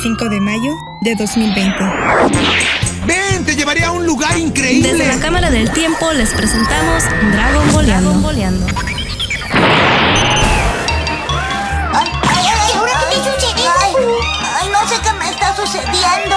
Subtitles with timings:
[0.00, 1.74] 25 de mayo de 2020.
[3.04, 3.44] ¡Ven!
[3.44, 4.92] ¡Te llevaré a un lugar increíble!
[4.92, 7.02] Desde la Cámara del Tiempo les presentamos
[7.32, 8.12] Dragon Boleando.
[8.20, 8.64] Boleando.
[11.94, 13.70] Ay, ay, ay, ¿ahora qué sucedió?
[14.60, 16.36] Ay, no sé qué me está sucediendo.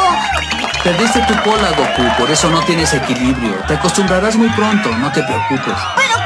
[0.84, 3.58] Perdiste tu cola, Goku, por eso no tienes equilibrio.
[3.68, 5.76] Te acostumbrarás muy pronto, no te preocupes.
[5.96, 6.21] ¿Pero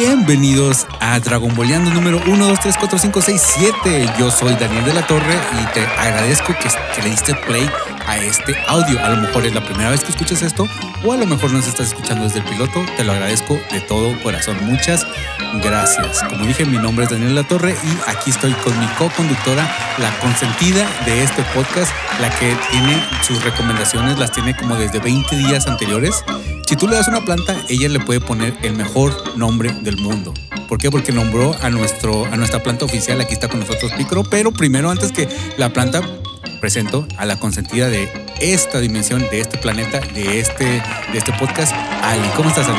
[0.00, 3.42] Bienvenidos a Dragon Boleando número 1, 2, 3, 4, 5, 6,
[3.82, 4.12] 7.
[4.18, 7.68] Yo soy Daniel de la Torre y te agradezco que, que le diste play
[8.10, 8.98] a este audio.
[9.04, 10.68] A lo mejor es la primera vez que escuchas esto
[11.04, 12.84] o a lo mejor nos estás escuchando desde el piloto.
[12.96, 14.56] Te lo agradezco de todo corazón.
[14.62, 15.06] Muchas
[15.62, 16.24] gracias.
[16.24, 19.62] Como dije, mi nombre es Daniel de la Torre y aquí estoy con mi co-conductora,
[19.98, 25.36] la consentida de este podcast, la que tiene sus recomendaciones, las tiene como desde 20
[25.36, 26.24] días anteriores.
[26.66, 30.34] Si tú le das una planta, ella le puede poner el mejor nombre del mundo.
[30.68, 30.90] ¿Por qué?
[30.90, 33.20] Porque nombró a, nuestro, a nuestra planta oficial.
[33.20, 34.24] Aquí está con nosotros Picro.
[34.24, 36.00] Pero primero, antes que la planta,
[36.60, 38.08] presento a la consentida de
[38.40, 42.28] esta dimensión, de este planeta, de este, de este podcast, Ali.
[42.36, 42.78] ¿Cómo estás, Ali?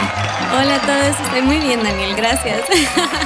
[0.54, 2.62] Hola a todos, estoy muy bien, Daniel, gracias.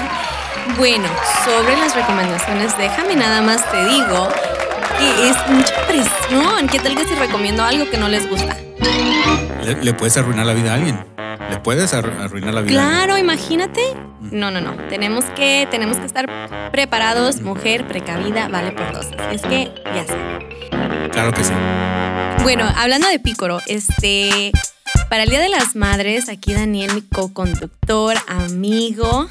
[0.77, 1.07] bueno,
[1.43, 4.29] sobre las recomendaciones, déjame nada más te digo
[4.97, 6.67] que es mucha presión.
[6.67, 8.57] ¿Qué tal que si recomiendo algo que no les gusta?
[9.63, 11.14] ¿Le, le puedes arruinar la vida a alguien?
[11.49, 12.71] ¿Le puedes arru- arruinar la vida?
[12.73, 13.81] Claro, imagínate.
[14.19, 14.75] No, no, no.
[14.87, 16.27] Tenemos que, tenemos que estar
[16.71, 17.41] preparados.
[17.41, 19.07] Mujer precavida vale por dos.
[19.31, 21.09] Es que ya sé.
[21.11, 21.53] Claro que sí.
[22.43, 24.51] Bueno, hablando de Pícoro, este.
[25.09, 29.27] Para el Día de las Madres, aquí Daniel, mi co-conductor, amigo,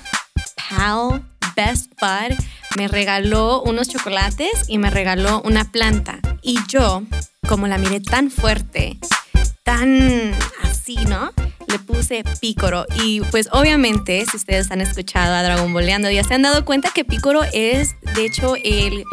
[0.70, 1.22] pal,
[1.56, 2.36] best bud,
[2.76, 6.18] me regaló unos chocolates y me regaló una planta.
[6.42, 7.02] Y yo,
[7.48, 8.98] como la miré tan fuerte,
[9.64, 10.32] tan
[10.84, 11.32] así, ¿no?
[11.66, 12.84] Le puse Pícoro.
[13.02, 16.90] Y pues obviamente, si ustedes han escuchado a Dragon Boleando, ya se han dado cuenta
[16.90, 19.05] que Pícoro es, de hecho, el,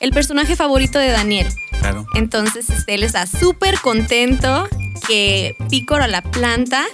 [0.00, 1.46] el personaje favorito de Daniel.
[1.80, 2.06] Claro.
[2.14, 4.68] Entonces, este, él está súper contento
[5.06, 6.86] que Pícoro la planta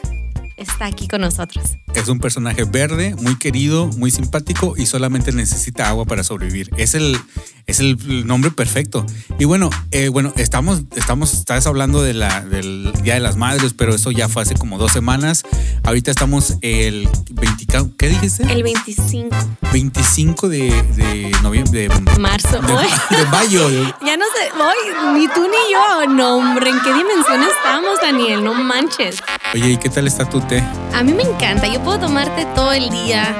[0.57, 1.77] está aquí con nosotros.
[1.95, 6.71] Es un personaje verde, muy querido, muy simpático y solamente necesita agua para sobrevivir.
[6.77, 7.19] Es el,
[7.67, 9.07] es el nombre perfecto.
[9.39, 13.75] Y bueno, eh, bueno, estamos, estamos, estás hablando de la, del Día de las Madres,
[13.75, 15.45] pero eso ya fue hace como dos semanas.
[15.85, 17.67] Ahorita estamos el 20,
[17.97, 18.43] ¿qué dijiste?
[18.53, 19.37] El 25
[19.75, 22.61] 25 de, de noviembre, de, marzo.
[22.61, 23.69] de, de mayo.
[24.07, 26.15] ya no sé, ay, ni tú ni yo.
[26.15, 28.45] No, hombre, ¿en qué dimensión estamos, Daniel?
[28.45, 29.17] No manches.
[29.53, 30.63] Oye, ¿y qué tal está tu té?
[30.95, 31.67] A mí me encanta.
[31.67, 33.35] Yo puedo tomarte todo el día,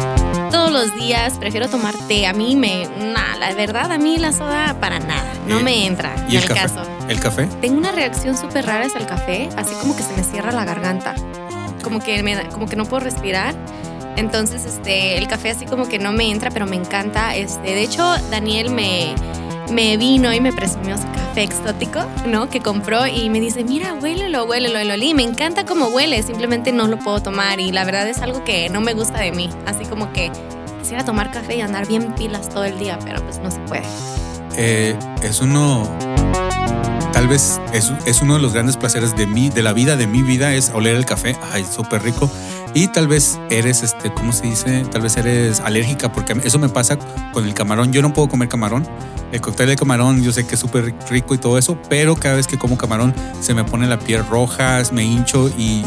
[0.51, 1.39] todos los días.
[1.39, 2.27] Prefiero tomar té.
[2.27, 2.87] A mí me.
[2.87, 5.33] Nah, la verdad, a mí la soda para nada.
[5.49, 6.15] No ¿Y- me entra.
[6.29, 6.83] ¿Y en el el caso.
[7.09, 7.47] ¿El café?
[7.61, 10.65] Tengo una reacción súper rara hacia el café, así como que se me cierra la
[10.65, 11.15] garganta.
[11.83, 13.55] Como que, me como que no puedo respirar.
[14.17, 17.35] Entonces, este, el café así como que no me entra, pero me encanta.
[17.35, 19.15] Este, de hecho, Daniel me,
[19.71, 22.49] me vino y me presumió su café exótico, ¿no?
[22.49, 25.15] Que compró y me dice, mira, huélelo, huélelo, y lo olí.
[25.15, 28.69] Me encanta cómo huele, simplemente no lo puedo tomar y la verdad es algo que
[28.69, 29.51] no me gusta de mí.
[29.67, 30.31] Así como que
[30.81, 33.85] quisiera tomar café y andar bien pilas todo el día, pero pues no se puede.
[34.57, 35.89] eh, es uno,
[37.15, 40.23] tal vez es, uno de los grandes placeres de mí, de la vida, de mi
[40.23, 42.29] vida, es oler el café, ay, súper rico.
[42.75, 44.85] Y tal vez eres, este, ¿cómo se dice?
[44.91, 46.99] Tal vez eres alérgica, porque eso me pasa
[47.33, 47.93] con el camarón.
[47.93, 48.85] Yo no puedo comer camarón.
[49.31, 52.35] El cóctel de camarón, yo sé que es súper rico y todo eso, pero cada
[52.35, 55.85] vez que como camarón se me pone la piel roja, me hincho y,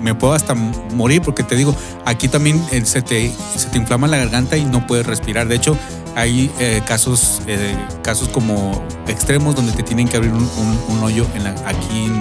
[0.00, 4.06] me puedo hasta morir, porque te digo, aquí también eh, se te, se te inflama
[4.06, 5.48] la garganta y no puedes respirar.
[5.48, 5.76] De hecho,
[6.16, 11.02] hay eh, casos, eh, casos como extremos donde te tienen que abrir un, un- un
[11.02, 12.14] hoyo en la- aquí en,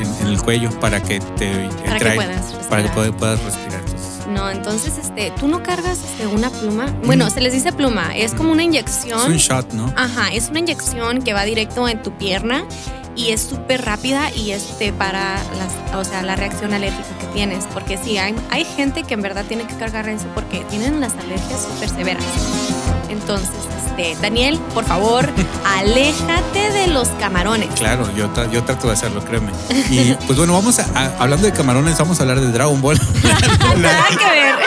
[0.00, 2.94] en- en el cuello para que te Para que puedas para que respirar.
[2.94, 3.80] pueda- puedas respirar.
[3.80, 6.86] Entonces, No, entonces, este, tú no cargas este, una pluma.
[7.04, 9.32] Bueno, se les dice pluma, es como una es un inyección.
[9.36, 9.92] shot, ¿no?
[9.96, 12.64] Ajá, es una inyección que va directo en tu pierna
[13.16, 17.64] y es súper rápida y este para las, o sea, la reacción alérgica que tienes.
[17.72, 21.12] Porque sí, hay, hay gente que en verdad tiene que cargar eso porque tienen las
[21.16, 22.24] alergias súper severas.
[23.14, 23.48] Entonces,
[23.86, 25.28] este, Daniel, por favor,
[25.64, 27.68] aléjate de los camarones.
[27.78, 29.52] Claro, yo, tra- yo trato de hacerlo, créeme.
[29.90, 32.98] Y pues bueno, vamos a, a- hablando de camarones, vamos a hablar de Dragon Ball.
[33.80, 34.54] Nada que ver.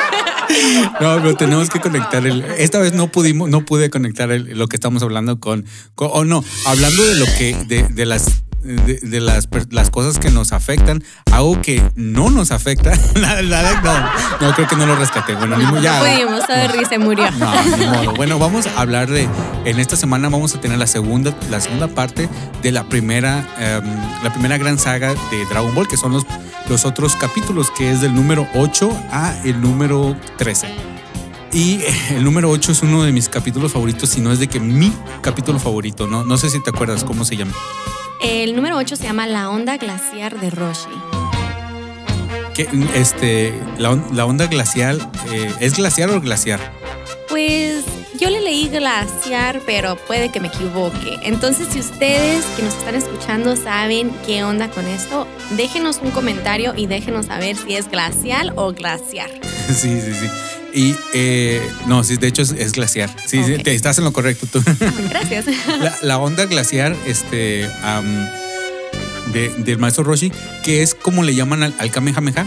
[1.01, 2.41] No, pero tenemos que conectar el.
[2.57, 6.23] Esta vez no pudimos, no pude conectar el- lo que estamos hablando con, con- o
[6.23, 10.51] no, hablando de lo que, de, de las de, de las, las cosas que nos
[10.53, 12.91] afectan, algo que no nos afecta.
[13.15, 13.81] Nada, nada,
[14.39, 15.35] no, no, creo que no lo rescaté.
[15.35, 15.99] Bueno, No, mismo ya.
[15.99, 17.29] no pudimos, sorry, se murió.
[17.31, 18.13] No, ni modo.
[18.15, 19.27] Bueno, vamos a hablar de.
[19.65, 22.29] En esta semana vamos a tener la segunda, la segunda parte
[22.61, 23.83] de la primera, em,
[24.23, 26.25] la primera gran saga de Dragon Ball, que son los,
[26.69, 30.67] los otros capítulos, que es del número 8 a el número 13.
[31.53, 31.79] Y
[32.11, 34.93] el número 8 es uno de mis capítulos favoritos, si no es de que mi
[35.21, 36.23] capítulo favorito, ¿no?
[36.23, 37.53] No sé si te acuerdas cómo se llama.
[38.21, 40.89] El número 8 se llama La onda glaciar de Roshi.
[42.95, 44.99] Este, la onda glacial,
[45.31, 46.59] eh, ¿es glaciar o glaciar?
[47.29, 47.85] Pues
[48.19, 51.19] yo le leí glaciar, pero puede que me equivoque.
[51.21, 56.73] Entonces, si ustedes que nos están escuchando saben qué onda con esto, déjenos un comentario
[56.75, 59.29] y déjenos saber si es glacial o glaciar.
[59.67, 60.27] Sí, sí, sí.
[60.73, 63.09] Y eh, no, sí, de hecho es, es glaciar.
[63.25, 64.61] Sí, sí, te- estás en lo correcto tú.
[65.09, 65.45] Gracias.
[65.79, 68.05] La, la onda glaciar este, am,
[69.33, 70.31] de- del maestro Roshi,
[70.63, 72.45] que es como le llaman al, al Kamehameha,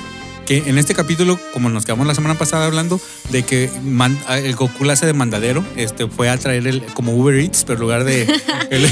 [0.50, 3.00] que en este capítulo, como nos quedamos la semana pasada hablando,
[3.30, 7.12] de que man- el Goku la hace de mandadero, este, fue a traer el, como
[7.14, 8.22] Uber Eats, pero en lugar de,
[8.70, 8.84] el-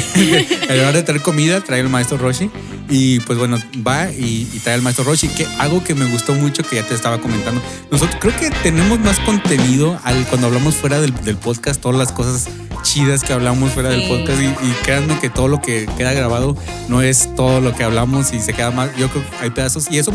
[0.69, 2.49] en lugar de traer comida, trae el maestro Roshi.
[2.89, 6.33] Y pues bueno, va y, y trae al maestro Roshi, que algo que me gustó
[6.33, 7.61] mucho, que ya te estaba comentando.
[7.91, 12.13] Nosotros creo que tenemos más contenido al, cuando hablamos fuera del, del podcast, todas las
[12.13, 12.47] cosas
[12.83, 16.57] chidas que hablamos fuera del podcast y, y créanme que todo lo que queda grabado
[16.89, 19.91] no es todo lo que hablamos y se queda más, yo creo que hay pedazos.
[19.91, 20.13] Y eso,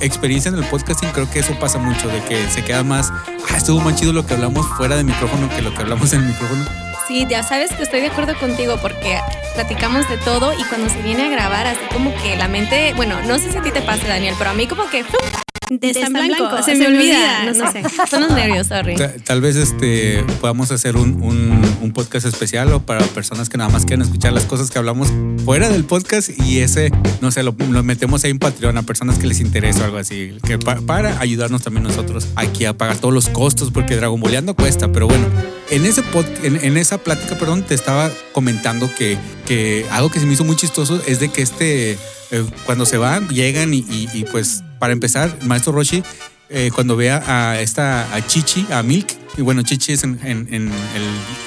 [0.00, 3.10] experiencia en el podcasting, creo que eso pasa mucho, de que se queda más,
[3.50, 6.20] ah, estuvo más chido lo que hablamos fuera de micrófono que lo que hablamos en
[6.20, 6.64] el micrófono.
[7.06, 9.18] Sí, ya sabes que estoy de acuerdo contigo porque
[9.54, 13.22] platicamos de todo y cuando se viene a grabar así como que la mente, bueno,
[13.22, 15.04] no sé si a ti te pasa Daniel, pero a mí como que
[15.70, 18.96] está en blanco, se, me olvida, no, sé, son los nervios, sorry.
[18.96, 23.56] Ta- Tal vez este podamos hacer un, un- un podcast especial o para personas que
[23.58, 25.08] nada más quieren escuchar las cosas que hablamos
[25.44, 29.18] fuera del podcast y ese, no sé, lo, lo metemos ahí en Patreon a personas
[29.18, 32.96] que les interesa o algo así, que pa- para ayudarnos también nosotros aquí a pagar
[32.98, 35.26] todos los costos porque Dragon Balleando cuesta, pero bueno,
[35.70, 39.16] en, ese pod- en, en esa plática, perdón, te estaba comentando que,
[39.46, 41.92] que algo que se me hizo muy chistoso es de que este,
[42.30, 46.02] eh, cuando se van, llegan y, y- y, pues para empezar, maestro Roshi
[46.50, 50.70] eh, cuando vea a esta a Chichi, a Milk, y bueno, Chichi es en, el,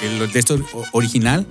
[0.02, 0.58] el de esto
[0.92, 1.46] original.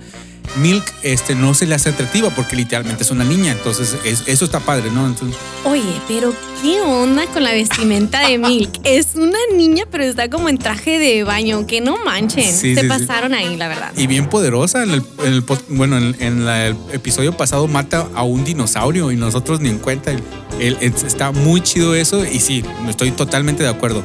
[0.56, 4.44] Milk este, no se le hace atractiva porque literalmente es una niña, entonces es- eso
[4.44, 5.06] está padre, ¿no?
[5.06, 8.70] Entonces, Oye, pero ¿qué onda con la vestimenta de Milk?
[8.84, 12.44] Es una niña, pero está como en traje de baño, que no manchen.
[12.44, 12.86] Sí, Se sí, sí.
[12.88, 13.92] pasaron ahí, la verdad.
[13.96, 17.66] y bien poderosa, en el, en el pod- bueno, en, en la- el episodio pasado
[17.68, 20.10] mata a un dinosaurio y nosotros ni en cuenta.
[20.10, 20.22] El-
[20.60, 24.02] el- es- está muy chido eso y sí, estoy totalmente de acuerdo.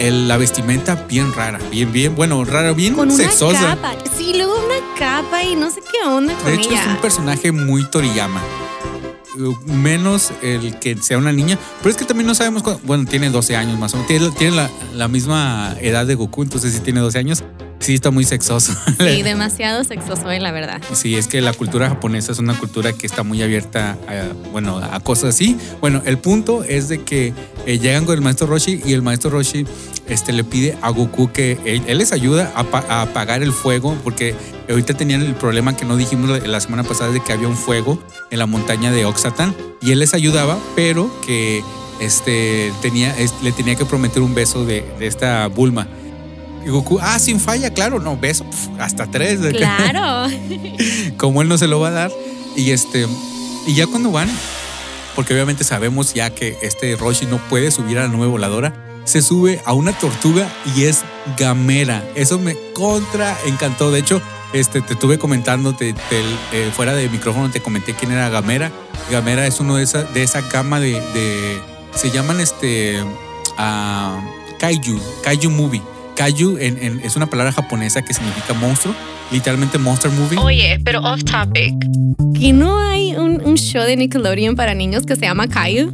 [0.00, 3.60] La, vestimenta bien rara, bien, bien, bueno, rara, bien Con una sexosa.
[3.80, 3.94] capa.
[4.16, 7.52] Sí, luego una capa y no sé qué onda con De hecho, es un personaje
[7.52, 8.40] muy Toriyama.
[9.66, 11.58] Menos el que sea una niña.
[11.78, 14.08] Pero es que también no sabemos cuándo- Bueno, tiene 12 años más o menos.
[14.08, 17.44] Tiene, tiene la, la misma edad de Goku, entonces sí tiene 12 años.
[17.78, 18.72] Sí, está muy sexoso.
[18.98, 20.80] Sí, demasiado sexoso, eh, la verdad.
[20.92, 24.78] Sí, es que la cultura japonesa es una cultura que está muy abierta a, bueno,
[24.78, 25.56] a cosas así.
[25.80, 27.32] Bueno, el punto es de que
[27.66, 29.66] eh, llegan con el maestro Roshi y el maestro Roshi
[30.08, 33.52] este, le pide a Goku que él, él les ayuda a, pa- a apagar el
[33.52, 34.34] fuego porque
[34.68, 38.02] ahorita tenían el problema que no dijimos la, semana pasada de que había un fuego
[38.30, 41.62] en la montaña de Oxatan y él les ayudaba, pero que
[42.00, 45.86] este, tenía, le tenía que prometer un beso de, de esta Bulma.
[46.66, 49.40] Y Goku, ah, sin falla, claro, no, beso, pf, hasta tres.
[49.40, 50.28] de Claro.
[51.16, 52.12] como él no se lo va a dar.
[52.56, 53.06] Y este,
[53.68, 54.28] y ya cuando van,
[55.14, 58.74] porque obviamente sabemos ya que este Roshi no puede subir a la nube voladora,
[59.04, 61.02] se sube a una tortuga y es
[61.38, 62.02] gamera.
[62.16, 63.92] Eso me contra encantó.
[63.92, 64.20] De hecho,
[64.52, 66.20] este, te estuve comentando, te- te-
[66.52, 68.72] eh, fuera de micrófono te comenté quién era Gamera.
[69.10, 71.60] Gamera es uno de esa, de esa gama de, de-
[71.94, 73.00] se llaman este,
[73.56, 74.20] ah,
[74.58, 75.82] Kaiju, Kaiju Movie.
[76.16, 78.94] Kaiju en- en- es una palabra japonesa que significa monstruo,
[79.30, 80.38] literalmente Monster Movie.
[80.38, 81.74] Oye, pero off topic.
[82.38, 85.92] ¿Que no hay un, un show de Nickelodeon para niños que se llama Caillou?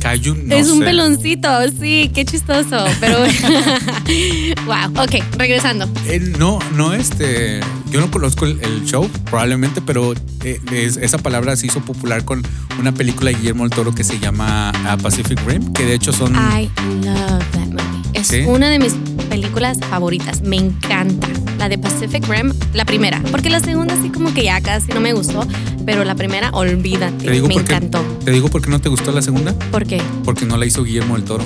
[0.00, 0.84] Kaiju, no es un sé.
[0.84, 1.48] peloncito,
[1.80, 2.84] sí, qué chistoso.
[3.00, 3.16] Pero.
[4.66, 5.88] wow, ok, regresando.
[6.06, 7.60] Eh, no, no, este.
[7.90, 10.12] Yo no conozco el, el show, probablemente, pero
[10.44, 12.42] eh, es- esa palabra se hizo popular con
[12.78, 16.12] una película de Guillermo del Toro que se llama ah, Pacific Rim, que de hecho
[16.12, 16.34] son.
[16.34, 16.68] I
[17.02, 17.93] love that movie.
[18.14, 18.40] Es ¿Sí?
[18.46, 18.94] una de mis
[19.28, 20.40] películas favoritas.
[20.42, 21.28] Me encanta.
[21.58, 23.22] La de Pacific Rim, la primera.
[23.30, 25.46] Porque la segunda sí como que ya casi no me gustó.
[25.86, 27.26] Pero la primera, olvídate.
[27.42, 28.00] me encantó.
[28.24, 30.00] Te digo por qué no te gustó la segunda, ¿Por qué?
[30.24, 31.44] porque no la hizo Guillermo del Toro.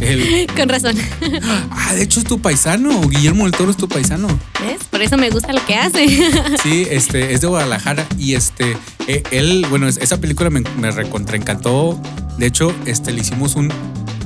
[0.00, 0.96] el- Con razón.
[1.70, 3.00] ah, de hecho es tu paisano.
[3.08, 4.28] Guillermo del Toro es tu paisano.
[4.60, 4.78] ¿Ves?
[4.90, 6.06] Por eso me gusta lo que hace.
[6.62, 10.90] Sí, este, es de Guadalajara y este, eh, él, bueno, es- esa película me, me
[10.90, 12.00] recontraencantó.
[12.38, 13.72] De hecho, este, le hicimos un,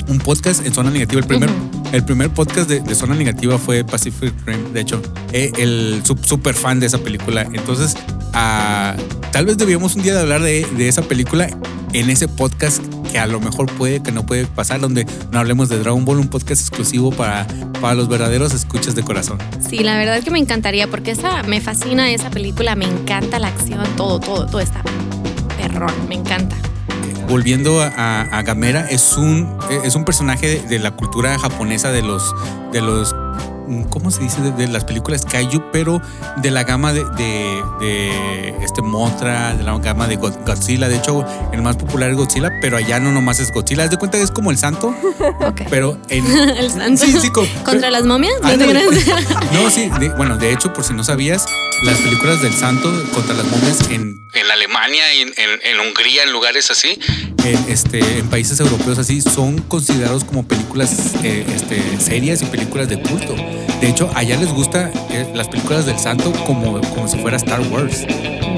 [0.08, 1.20] un podcast en Zona Negativa.
[1.20, 1.50] El primer,
[1.92, 4.72] el primer podcast de, de Zona Negativa fue Pacific Rim.
[4.72, 5.00] De hecho,
[5.32, 7.42] eh, el su- super fan de esa película.
[7.52, 7.94] Entonces,
[8.34, 8.94] ah,
[9.32, 11.48] tal vez debíamos un día de hablar de, de esa película
[11.92, 15.68] en ese podcast que a lo mejor puede, que no puede pasar, donde no hablemos
[15.68, 17.46] de Dragon Ball, un podcast exclusivo para,
[17.82, 19.36] para los verdaderos escuchas de corazón.
[19.68, 23.48] Sí, la verdad que me encantaría porque esa me fascina esa película, me encanta la
[23.48, 24.82] acción, todo, todo, todo está
[25.58, 26.56] perrón, me encanta.
[27.28, 32.34] Volviendo a, Gamera, es un, es un personaje de, de la cultura japonesa de los,
[32.72, 33.14] de los,
[33.90, 34.40] ¿cómo se dice?
[34.42, 36.00] De, de las películas Kaiju, pero
[36.36, 40.88] de la gama de, de, de este Mothra, de la gama de God- Godzilla.
[40.88, 43.84] De hecho, el más popular es Godzilla, pero allá no nomás es Godzilla.
[43.84, 44.88] Haz de cuenta que es como el santo,
[45.40, 45.62] Ok.
[45.70, 46.24] pero en...
[46.62, 47.04] El santo.
[47.04, 48.34] Sí, sí, co- ¿Contra las momias?
[48.42, 48.86] ¿No te Ándale.
[48.86, 49.24] creas?
[49.52, 51.46] No, sí, de- bueno, de hecho, por si no sabías,
[51.84, 56.70] las películas del santo contra las momias en, en Alemania en- en Hungría, en lugares
[56.70, 56.98] así,
[57.44, 62.88] en, este, en países europeos así, son considerados como películas eh, este, serias y películas
[62.88, 63.34] de culto.
[63.82, 67.60] De hecho, allá les gusta eh, las películas del santo como, como si fuera Star
[67.70, 68.06] Wars.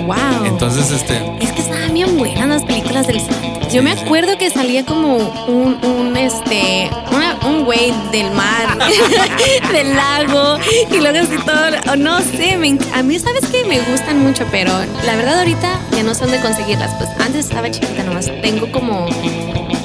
[0.06, 0.44] wow.
[0.44, 3.68] Entonces, este, Es que estaban bien buenas las películas del santo.
[3.72, 8.76] Yo me acuerdo que salía como un, un este, una- un güey del mar,
[9.72, 10.58] del lago,
[10.92, 14.70] y luego así todo, no sé, me a mí sabes que me gustan mucho, pero
[15.06, 16.94] la verdad ahorita ya no son de conseguirlas.
[16.96, 19.06] Pues antes estaba chiquita nomás, tengo como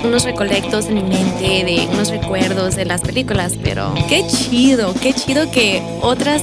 [0.03, 5.13] unos recolectos en mi mente de unos recuerdos de las películas, pero qué chido, qué
[5.13, 6.41] chido que otras,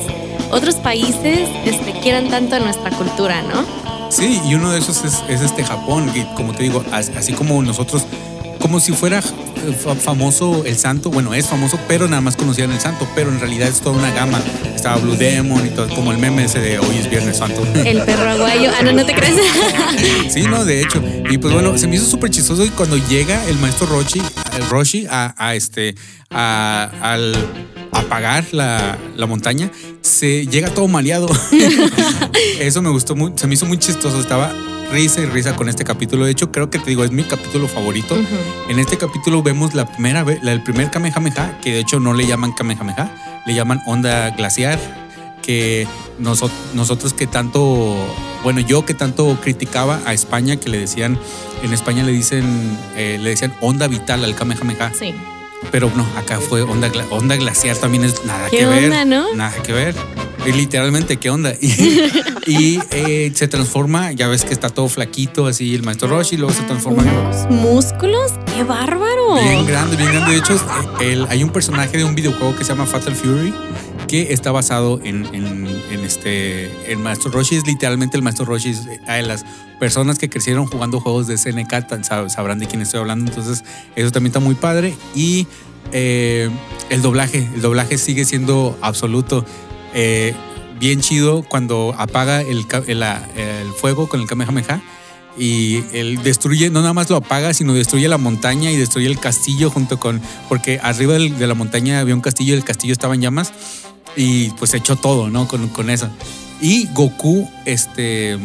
[0.50, 3.64] otros países este, quieran tanto nuestra cultura, ¿no?
[4.10, 7.32] Sí, y uno de esos es, es este Japón, que como te digo, as- así
[7.32, 8.06] como nosotros,
[8.60, 12.72] como si fuera eh, fa- famoso el santo, bueno, es famoso, pero nada más conocían
[12.72, 14.40] el santo, pero en realidad es toda una gama.
[14.75, 17.62] Estaba Blue Demon y todo, como el meme ese de hoy es Viernes Santo.
[17.75, 18.70] El perro aguayo.
[18.78, 19.34] Ah, no, no te crees.
[20.32, 21.02] Sí, no, de hecho.
[21.30, 24.20] Y pues bueno, se me hizo súper chistoso y cuando llega el maestro Roshi,
[24.56, 25.94] el Roshi a, a este,
[26.30, 27.34] a, al
[27.92, 29.70] apagar la, la montaña,
[30.02, 31.28] se llega todo maleado.
[32.60, 34.20] Eso me gustó mucho, se me hizo muy chistoso.
[34.20, 34.52] Estaba
[34.93, 36.25] risa y risa con este capítulo.
[36.25, 38.16] De hecho, creo que te digo, es mi capítulo favorito.
[38.69, 42.26] En este capítulo vemos la primera vez, el primer Kamehameha, que de hecho no le
[42.26, 43.11] llaman Kamehameha,
[43.47, 44.78] le llaman onda glaciar,
[45.43, 45.87] que
[46.21, 47.97] noso- nosotros que tanto,
[48.43, 51.19] bueno, yo que tanto criticaba a España, que le decían,
[51.62, 52.45] en España le dicen,
[52.97, 55.14] eh, le decían onda vital al Kamehameha, Sí.
[55.71, 58.85] pero no, acá fue onda, gla- onda glaciar también es nada ¿Qué que ver.
[58.85, 59.35] onda, no?
[59.35, 59.95] Nada que ver.
[60.47, 61.55] Y literalmente, ¿qué onda?
[62.49, 66.37] Y, y, eh, se transforma, ya ves que está todo flaquito, así el maestro Roshi,
[66.37, 68.33] luego se transforma en músculos.
[68.55, 69.35] ¡Qué bárbaro!
[69.43, 70.31] Bien grande, bien grande.
[70.33, 70.55] De hecho,
[71.00, 73.53] eh, el- hay un personaje de un videojuego que se llama Fatal Fury
[74.07, 76.71] que está basado en, en- en este.
[76.91, 78.71] El maestro Roshi es literalmente el maestro Roshi.
[78.71, 79.45] Eh, a las
[79.81, 83.29] personas que crecieron jugando juegos de SNK sabrán de quién estoy hablando.
[83.29, 83.65] Entonces,
[83.97, 84.95] eso también está muy padre.
[85.17, 85.49] Y
[85.91, 86.49] eh,
[86.91, 89.45] el doblaje, el doblaje sigue siendo absoluto.
[89.95, 90.35] Eh,
[90.78, 94.83] bien chido cuando apaga el, el- fuego con el Kamehameha
[95.38, 99.19] y él destruye, no nada más lo apaga, sino destruye la montaña y destruye el
[99.19, 103.14] castillo junto con, porque arriba de la montaña había un castillo y el castillo estaba
[103.14, 103.52] en llamas
[104.16, 105.47] y pues echó todo, ¿no?
[105.49, 106.09] Con, con eso.
[106.61, 108.38] Y Goku, este,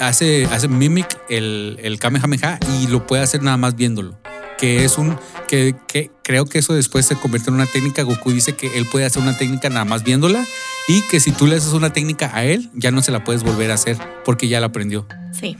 [0.00, 4.14] hace, hace mimic el, el Kamehameha y lo puede hacer nada más viéndolo.
[4.62, 8.04] Que es un, que, que creo que eso después se convierte en una técnica.
[8.04, 10.46] Goku dice que él puede hacer una técnica nada más viéndola
[10.86, 13.42] y que si tú le haces una técnica a él, ya no se la puedes
[13.42, 15.04] volver a hacer porque ya la aprendió.
[15.38, 15.56] Sí.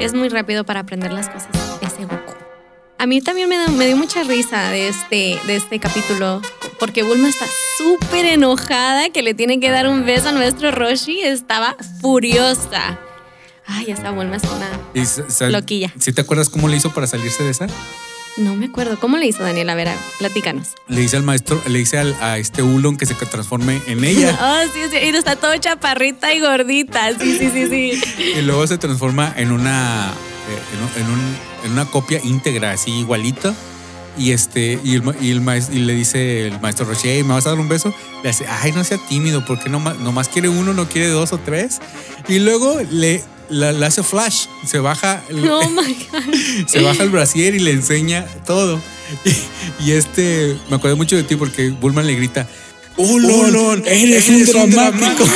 [0.00, 1.50] Es muy rápido para aprender las cosas.
[1.82, 2.32] Ese Goku.
[2.98, 6.42] A mí también me, da- me dio mucha risa de este, de este capítulo.
[6.80, 7.46] Porque Bulma está
[7.78, 11.20] súper enojada que le tiene que dar un beso a nuestro Roshi.
[11.20, 12.98] Estaba furiosa.
[13.66, 14.68] Ay, esa Bulma es una.
[14.94, 15.92] Y, Loquilla.
[16.00, 17.66] ¿Sí te acuerdas cómo le hizo para salirse de esa?
[18.38, 18.98] No me acuerdo.
[18.98, 19.72] ¿Cómo le hizo Daniela?
[19.72, 20.68] A ver, platícanos.
[20.88, 24.38] Le dice al maestro, le dice al- a este Ulon que se transforme en ella.
[24.42, 24.96] Oh, sí, sí.
[24.96, 27.10] Y está todo chaparrita y gordita.
[27.18, 28.02] Sí, sí, sí, sí.
[28.38, 30.10] y luego se transforma en una,
[30.48, 33.54] eh, en, un- en un- en una copia íntegra, así igualita.
[34.18, 37.22] Y este, y, el, ma- y, el maes- y le dice el maestro Roche, "Hey,
[37.24, 37.94] ¿me vas a dar un beso?
[38.22, 41.38] Le dice, ay, no sea tímido, porque nomás, nomás quiere uno, no quiere dos o
[41.38, 41.80] tres.
[42.28, 46.66] Y luego le, la- le hace flash, se baja, el- Oh my God.
[46.66, 48.80] se baja el brasier y le enseña todo.
[49.24, 52.46] Y, y este, me acuerdo mucho de ti porque Bulma le grita,
[52.96, 55.24] Ulon, eres, un dramático.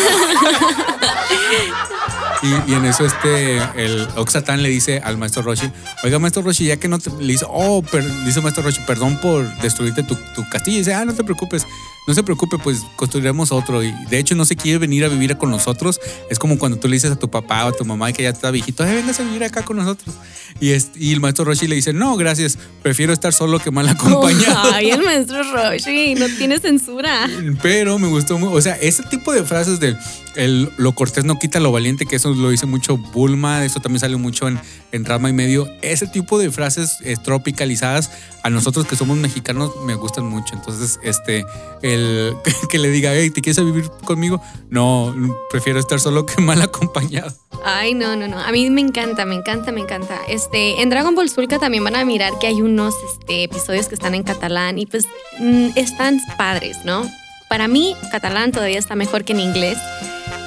[2.42, 5.70] Y, y en eso este, el Oxatán le dice al maestro Roshi,
[6.04, 9.18] oiga maestro Roshi, ya que no te, le dice, oh, per- dice maestro Roshi, perdón
[9.20, 10.76] por destruirte tu, tu castillo.
[10.76, 11.66] Y dice, ah, no te preocupes,
[12.06, 13.82] no se preocupe, pues construiremos otro.
[13.82, 15.98] Y de hecho no se quiere venir a vivir con nosotros.
[16.30, 18.28] Es como cuando tú le dices a tu papá o a tu mamá que ya
[18.28, 20.14] está viejito, ay, vengas a vivir acá con nosotros.
[20.60, 23.88] Y, es- y el maestro Roshi le dice, no, gracias, prefiero estar solo que mal
[23.88, 24.72] acompañado.
[24.74, 27.28] Ay, el maestro Roshi, no tiene censura.
[27.62, 29.96] Pero me gustó mucho, o sea, ese tipo de frases de
[30.36, 34.16] el, lo cortés no quita lo valiente, que lo dice mucho Bulma, eso también sale
[34.16, 34.60] mucho en,
[34.92, 35.68] en y Medio.
[35.82, 38.10] Ese tipo de frases eh, tropicalizadas
[38.42, 40.54] a nosotros que somos mexicanos me gustan mucho.
[40.54, 41.44] Entonces, este,
[41.82, 42.36] el
[42.70, 44.40] que le diga, hey, ¿te quieres vivir conmigo?
[44.70, 45.14] No,
[45.50, 47.32] prefiero estar solo que mal acompañado.
[47.64, 48.38] Ay, no, no, no.
[48.38, 50.20] A mí me encanta, me encanta, me encanta.
[50.28, 53.94] Este, en Dragon Ball Zulka también van a mirar que hay unos este, episodios que
[53.94, 55.06] están en catalán y pues
[55.38, 57.04] mm, están padres, ¿no?
[57.48, 59.78] Para mí, catalán todavía está mejor que en inglés.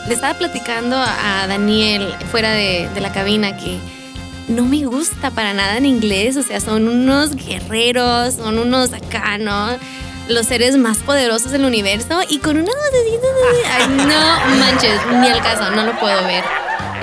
[0.10, 3.78] Le estaba platicando a Daniel fuera de, la cabina que
[4.48, 6.36] no me gusta para nada en inglés.
[6.36, 9.68] O sea, son unos guerreros, son unos acá, ¿no?
[10.28, 12.72] Los seres más poderosos del universo y con una
[13.72, 16.44] Ay, no manches, ni el caso, no lo puedo ver.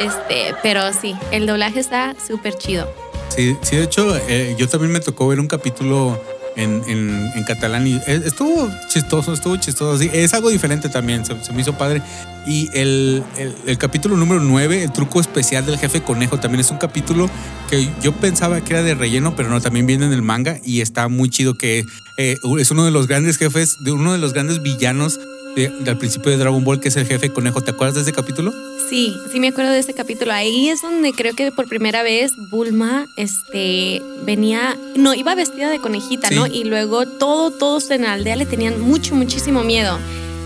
[0.00, 2.92] Este, pero sí, el doblaje está súper chido.
[3.28, 6.20] Sí, sí, de hecho, eh, yo también me tocó ver un capítulo
[6.56, 9.98] en, en- en catalán y eh, estuvo chistoso, estuvo chistoso.
[9.98, 12.02] Sí, es algo diferente también, se, se me hizo padre.
[12.46, 16.70] Y el, el- el capítulo número 9, el truco especial del jefe conejo, también es
[16.70, 17.28] un capítulo
[17.68, 20.80] que yo pensaba que era de relleno, pero no, también viene en el manga y
[20.80, 21.84] está muy chido que
[22.16, 25.18] eh, es uno de los grandes jefes, de uno de los grandes villanos
[25.56, 27.62] de- del principio de Dragon Ball, que es el jefe conejo.
[27.62, 28.52] ¿Te acuerdas de ese capítulo?
[28.90, 30.32] Sí, sí me acuerdo de ese capítulo.
[30.32, 35.80] Ahí es donde creo que por primera vez Bulma este, venía, no, iba vestida de
[35.80, 36.34] conejita, Sí.
[36.34, 36.46] ¿no?
[36.46, 39.98] Y luego todo, todos en la aldea le tenían mucho, muchísimo miedo.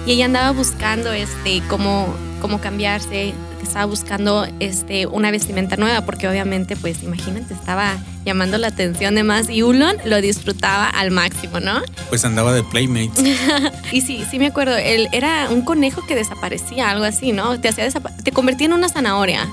[0.06, 6.04] Y ella andaba buscando este, cómo, cómo cambiarse, que estaba buscando este, una vestimenta nueva,
[6.04, 11.10] porque obviamente, pues imagínate, estaba llamando la atención de más y Ulon lo disfrutaba al
[11.10, 11.82] máximo, ¿no?
[12.08, 13.10] Pues andaba de Playmate.
[13.92, 17.60] Y sí, sí me acuerdo, él era un conejo que desaparecía, algo así, ¿no?
[17.60, 19.48] Te hacía te convertía en una zanahoria.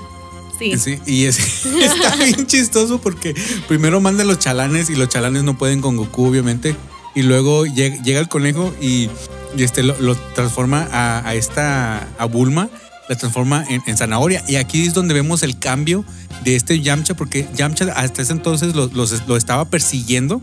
[0.58, 0.76] Sí.
[0.78, 3.34] Sí, y es, está bien chistoso porque
[3.68, 6.74] primero manda los chalanes y los chalanes no pueden con Goku, obviamente.
[7.14, 9.10] Y luego llega, llega el conejo y,
[9.56, 12.68] y este lo, lo transforma a, a esta, a Bulma,
[13.08, 14.42] la transforma en, en zanahoria.
[14.48, 16.04] Y aquí es donde vemos el cambio
[16.44, 20.40] de este Yamcha, porque Yamcha hasta ese entonces lo, los- lo estaba persiguiendo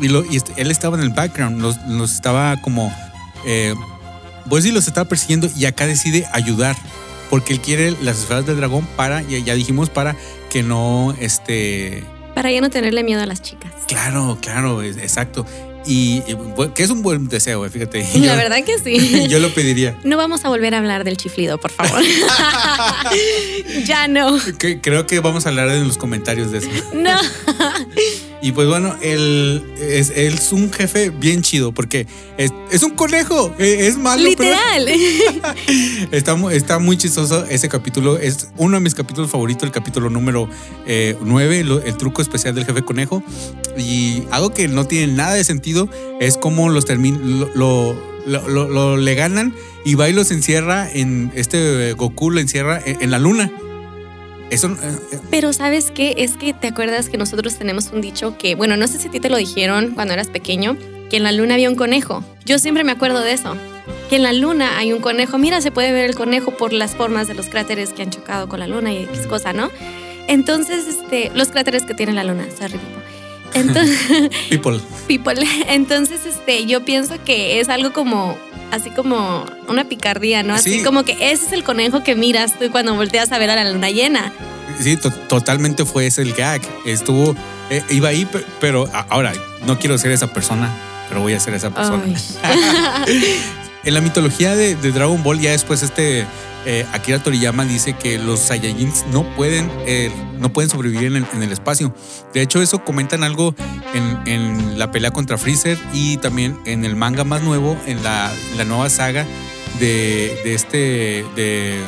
[0.00, 2.92] y, lo, y este- él estaba en el background, los, los estaba como,
[3.46, 3.74] eh,
[4.48, 6.76] pues sí, los estaba persiguiendo y acá decide ayudar
[7.30, 10.16] porque él quiere las esferas del dragón para, ya, ya dijimos, para
[10.50, 13.72] que no, este, Para ya no tenerle miedo a las chicas.
[13.88, 15.46] claro, claro, es- exacto.
[15.84, 18.06] Y, bu- que es un buen deseo, eh, fíjate.
[18.20, 19.26] La verdad que sí.
[19.28, 19.98] Yo lo pediría.
[20.04, 22.02] No vamos a volver a hablar del chiflido, por favor.
[23.84, 24.38] ya no.
[24.58, 26.68] Que- creo que vamos a hablar en los comentarios de eso.
[26.94, 27.16] No.
[28.44, 32.90] Y pues bueno, él es, él es un jefe bien chido porque es, es un
[32.90, 34.28] conejo, eh, es malo.
[34.36, 34.88] pero- Literal.
[36.12, 38.18] Está, mu- está muy chistoso ese capítulo.
[38.18, 40.48] Es uno de mis capítulos favoritos, el capítulo número
[40.86, 43.22] 9, el truco especial del jefe conejo.
[43.78, 45.88] Y algo que no tiene nada de sentido
[46.20, 50.30] es cómo los termin lo, lo, lo- lo- lo- le ganan y va y los
[50.30, 53.50] encierra en este eh, Goku lo encierra en, en la luna.
[54.52, 56.14] Eso eh, eh, Pero ¿sabes qué?
[56.18, 59.10] Es que te acuerdas que nosotros tenemos un dicho que, bueno, no sé si a
[59.10, 60.76] ti te lo dijeron cuando eras pequeño,
[61.08, 62.22] que en la luna había un conejo.
[62.44, 63.56] Yo siempre me acuerdo de eso.
[64.10, 65.38] Que en la luna hay un conejo.
[65.38, 68.46] Mira, se puede ver el conejo por las formas de los cráteres que han chocado
[68.46, 69.70] con la luna y X cosa, ¿no?
[70.28, 73.21] Entonces, este, los cráteres que tiene la luna, sorry, people.
[73.54, 74.80] Entonces, people.
[75.06, 75.34] people.
[75.68, 78.36] Entonces, este, yo pienso que es algo como,
[78.70, 80.54] así como una picardía, ¿no?
[80.54, 80.82] Así Sí.
[80.82, 83.70] como que ese es el conejo que miras tú cuando volteas a ver a la
[83.70, 84.32] luna llena.
[84.80, 86.62] Sí, to- totalmente fue ese el gag.
[86.86, 87.36] Estuvo,
[87.70, 89.32] eh, iba ahí, pe- pero ahora
[89.66, 90.70] no quiero ser esa persona,
[91.08, 92.02] pero voy a ser esa persona.
[93.84, 96.24] En la mitología de, de Dragon Ball, ya después este
[96.66, 101.52] eh, Akira Toriyama dice que los Saiyajins no pueden, eh, no pueden sobrevivir en el,
[101.52, 101.94] espacio.
[102.32, 103.54] De hecho, eso comentan algo
[103.94, 108.32] en, la pelea contra Freezer y también en el manga más nuevo, en la,
[108.66, 109.26] nueva saga
[109.78, 111.78] de, este de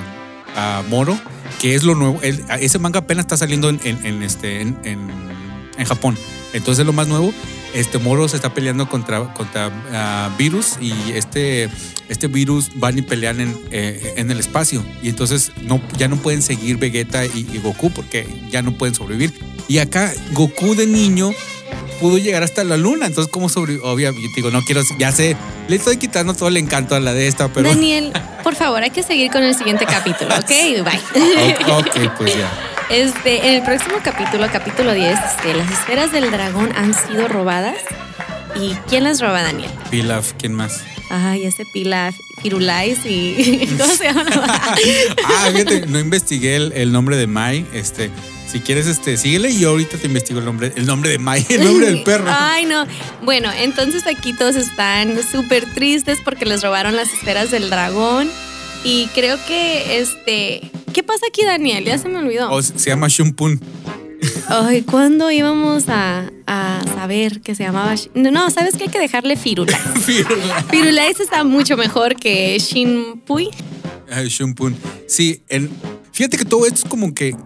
[0.56, 1.18] ah, Moro,
[1.60, 2.20] que es lo nuevo.
[2.22, 5.24] Ese manga apenas está saliendo en, en- en este, en,
[5.86, 6.16] Japón.
[6.52, 7.34] Entonces, lo más nuevo
[7.74, 11.68] este Moro se está peleando contra, contra ah, virus y este,
[12.08, 14.84] este virus van y pelean en, eh, en el espacio.
[15.02, 18.94] Y entonces no, ya no pueden seguir Vegeta y, y Goku porque ya no pueden
[18.94, 19.34] sobrevivir.
[19.68, 21.32] Y acá Goku de niño
[22.00, 23.06] pudo llegar hasta la luna.
[23.06, 23.86] Entonces, ¿cómo sobrevivió?
[23.86, 25.36] Obviamente, digo, no quiero, ya sé,
[25.68, 27.68] le estoy quitando todo el encanto a la de esta, pero...
[27.68, 30.48] Daniel, por favor, hay que seguir con el siguiente capítulo, ¿ok?
[30.84, 31.72] Bye.
[31.72, 32.73] Ok, pues ya.
[32.90, 37.76] Este, en el próximo capítulo, capítulo 10, este, las esferas del dragón han sido robadas.
[38.60, 39.70] ¿Y quién las roba, Daniel?
[39.90, 40.82] Pilaf, ¿quién más?
[41.10, 43.66] Ay, ese pila Firulais y.
[43.78, 44.24] ¿Cómo se llama?
[45.26, 47.66] Ah, fíjate, no investigué el, el nombre de Mai.
[47.72, 48.10] Este,
[48.50, 51.44] si quieres, este, síguele y yo ahorita te investigo el nombre, el nombre de Mai,
[51.48, 52.26] el nombre del perro.
[52.28, 52.86] Ay, no.
[53.22, 58.30] Bueno, entonces aquí todos están súper tristes porque les robaron las esferas del dragón.
[58.84, 60.70] Y creo que, este.
[60.94, 61.84] ¿Qué pasa aquí, Daniel?
[61.84, 62.50] Ya se me olvidó.
[62.50, 63.60] O se llama Shumpun.
[64.48, 67.92] Ay, ¿cuándo íbamos a, a saber que se llamaba?
[67.94, 69.78] Sh- No, no, ¿sabes que hay que dejarle Firulais?
[70.70, 73.50] Firulais está mucho mejor que Shinpui.
[74.28, 74.76] Shumpun.
[75.08, 75.68] Sí, en-
[76.12, 77.36] fíjate que todo esto es como que,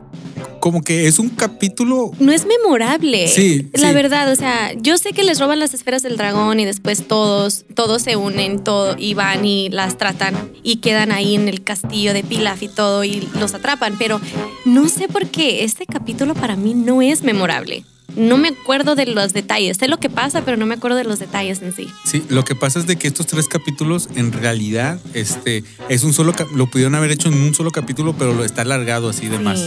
[0.60, 2.12] como que es un capítulo.
[2.18, 3.28] No es memorable.
[3.28, 3.94] Sí, La sí.
[3.94, 7.64] verdad, o sea, yo sé que les roban las esferas del dragón y después todos,
[7.74, 12.12] todos se unen, todo, y van y las tratan y quedan ahí en el castillo
[12.14, 14.20] de Pilaf y todo y los atrapan, pero
[14.64, 17.84] no sé por qué este capítulo para mí no es memorable.
[18.16, 19.76] No me acuerdo de los detalles.
[19.76, 21.88] Sé lo que pasa, pero no me acuerdo de los detalles en sí.
[22.04, 26.12] Sí, lo que pasa es de que estos tres capítulos en realidad este, es un
[26.14, 29.38] solo, lo pudieron haber hecho en un solo capítulo, pero lo está alargado así de
[29.38, 29.60] más.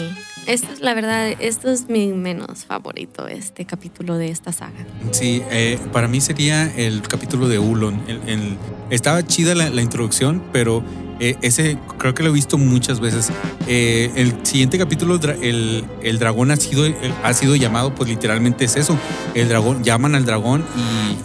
[0.47, 4.85] Esto es la verdad, esto es mi menos favorito, este capítulo de esta saga.
[5.11, 8.01] Sí, eh, para mí sería el capítulo de Ulon.
[8.07, 8.57] El- el-
[8.89, 10.83] estaba chida la, la introducción, pero
[11.19, 13.29] eh, ese creo que lo he visto muchas veces.
[13.67, 18.65] Eh, el siguiente capítulo, el, el dragón ha sido, el- ha sido llamado, pues literalmente
[18.65, 18.97] es eso.
[19.35, 20.65] El dragón, llaman al dragón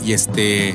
[0.03, 0.75] y, y este.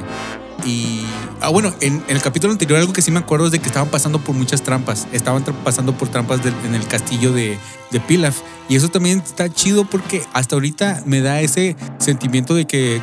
[0.65, 1.01] Y.
[1.41, 3.89] Ah, bueno, en, el capítulo anterior algo que sí me acuerdo es de que estaban
[3.89, 5.07] pasando por muchas trampas.
[5.11, 7.57] Estaban pasando por trampas en el castillo de,
[7.89, 8.41] de Pilaf.
[8.69, 13.01] Y eso también está chido porque hasta ahorita me da ese sentimiento de que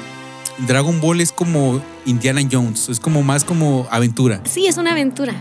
[0.67, 2.89] Dragon Ball es como Indiana Jones.
[2.89, 4.41] Es como más como aventura.
[4.45, 5.35] Sí, es una aventura.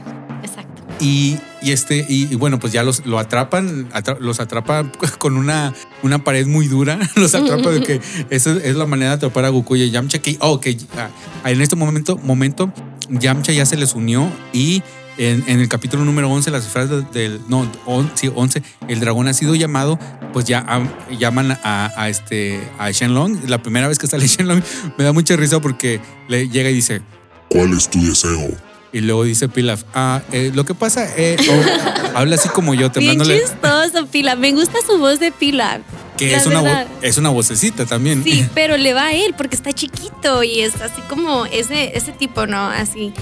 [1.00, 5.38] Y, y este, y, y bueno, pues ya los lo atrapan, atra- los atrapa con
[5.38, 6.98] una, una pared muy dura.
[7.16, 10.20] Los atrapa de que esa es la manera de atrapar a Goku y a Yamcha.
[10.20, 11.10] Que, oh, que ah,
[11.50, 12.72] en este momento, momento,
[13.10, 14.82] Yamcha ya se les unió y
[15.20, 19.00] en, en el capítulo número 11, las esferas del, del- no, on- sí, 11, el
[19.00, 19.98] dragón ha sido llamado,
[20.34, 23.48] pues ya am- llaman a, a este, a Shenlong.
[23.48, 24.62] La primera vez que sale Shenlong
[24.98, 27.02] me da mucha risa porque le llega y dice,
[27.50, 28.50] ¿Cuál es tu deseo?
[28.98, 31.40] Y luego dice Pilaf, ah, eh, lo que pasa es,
[32.16, 34.36] habla así como yo, Bien temblándole, chistoso, Pila.
[34.36, 35.82] Me gusta su voz de Pila.
[36.18, 38.24] que la es una, es una vocecita también.
[38.24, 42.12] Sí, pero le va a él porque está chiquito y es así como ese, ese
[42.12, 42.58] tipo, ¿no?
[42.58, 43.14] Así.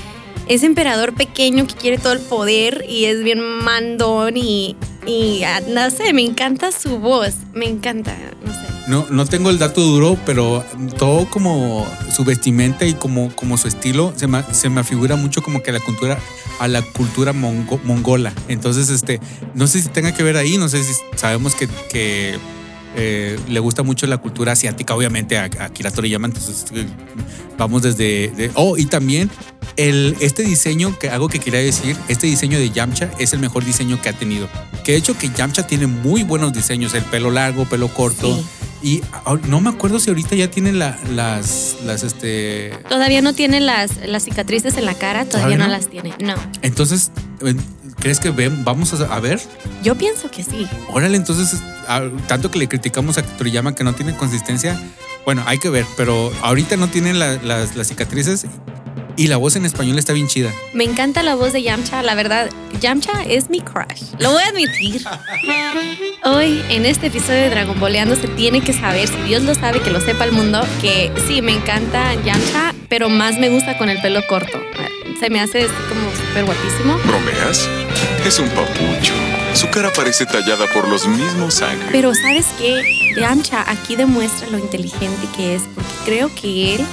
[0.47, 5.61] Es emperador pequeño que quiere todo el poder y es bien mandón y, y ah,
[5.67, 7.33] no sé, me encanta su voz.
[7.53, 8.64] Me encanta, no sé.
[8.87, 10.63] No, no tengo el dato duro, pero
[10.99, 15.41] todo como su vestimenta y como, como su estilo se me, se me afigura mucho
[15.41, 16.19] como que la cultura,
[16.59, 18.31] a la cultura mongo- mongola.
[18.47, 19.19] Entonces, este,
[19.55, 21.67] no sé si tenga que ver ahí, no sé si sabemos que,
[22.95, 26.85] eh, le gusta mucho la cultura asiática, obviamente a, a Toriyama, entonces eh,
[27.57, 28.29] vamos desde...
[28.29, 29.29] de- oh, y también
[29.77, 33.65] el, este diseño, que algo que quería decir, este diseño de Yamcha es el mejor
[33.65, 34.47] diseño que ha tenido.
[34.83, 38.35] Que de hecho que Yamcha tiene muy buenos diseños, el pelo largo, pelo corto.
[38.35, 38.45] Sí.
[38.83, 42.71] Y ah, no me acuerdo si ahorita ya tiene la- las, las, este...
[42.87, 45.65] Todavía no tiene las, las cicatrices en la cara, todavía ¿Todavía no?
[45.65, 45.71] no?
[45.71, 46.13] las tiene.
[46.19, 46.35] No.
[46.61, 47.11] Entonces,
[47.99, 49.39] ¿crees que ven, vamos a, ver?
[49.83, 50.67] Yo pienso que sí.
[50.89, 54.79] Órale, entonces, ah, tanto que le criticamos a Toriyama que no tiene consistencia,
[55.25, 58.45] bueno, hay que ver, pero ahorita no tiene la- las, las cicatrices
[59.17, 60.51] y la voz en español está bien chida.
[60.73, 62.49] Me encanta la voz de Yamcha, la verdad.
[62.81, 64.11] Yamcha es mi crush.
[64.19, 65.01] Lo voy a admitir.
[66.25, 69.79] Hoy, en este episodio de Dragon Balleando, se tiene que saber, si Dios lo sabe,
[69.79, 73.89] que lo sepa el mundo, que sí, me encanta Yamcha, pero más me gusta con
[73.89, 74.59] el pelo corto.
[75.19, 76.97] Se me hace como súper guapísimo.
[77.05, 77.69] ¿Bromeas?
[78.25, 79.13] Es un papucho.
[79.53, 81.89] Su cara parece tallada por los mismos ángeles.
[81.91, 82.81] Pero ¿sabes qué?
[83.15, 86.85] Yamcha aquí demuestra lo inteligente que es, porque creo que él,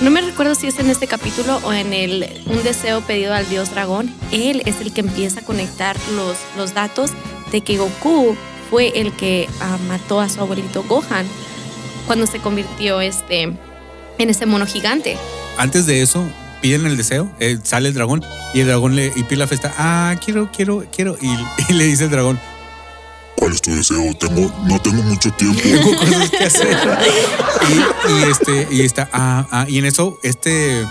[0.00, 3.48] no me recuerdo si es en este capítulo o en el Un deseo pedido al
[3.48, 7.10] dios dragón, él es el que empieza a conectar los, los datos
[7.52, 8.36] de que Goku
[8.70, 11.26] fue el que ah, mató a su abuelito Gohan
[12.06, 13.42] cuando se convirtió este,
[14.18, 15.18] en ese mono gigante.
[15.58, 16.24] Antes de eso,
[16.60, 20.14] piden el deseo, eh, sale el dragón y el dragón le, y Pilaf está, ah,
[20.24, 21.16] quiero, quiero, quiero.
[21.20, 21.28] Y,
[21.68, 22.38] y le dice el dragón,
[23.36, 24.02] ¿Cuál es tu deseo?
[24.18, 25.58] Tengo, no tengo mucho tiempo.
[25.62, 26.76] tengo cosas que hacer.
[27.70, 30.84] y, y este, y está, ah, ah, y en eso, este.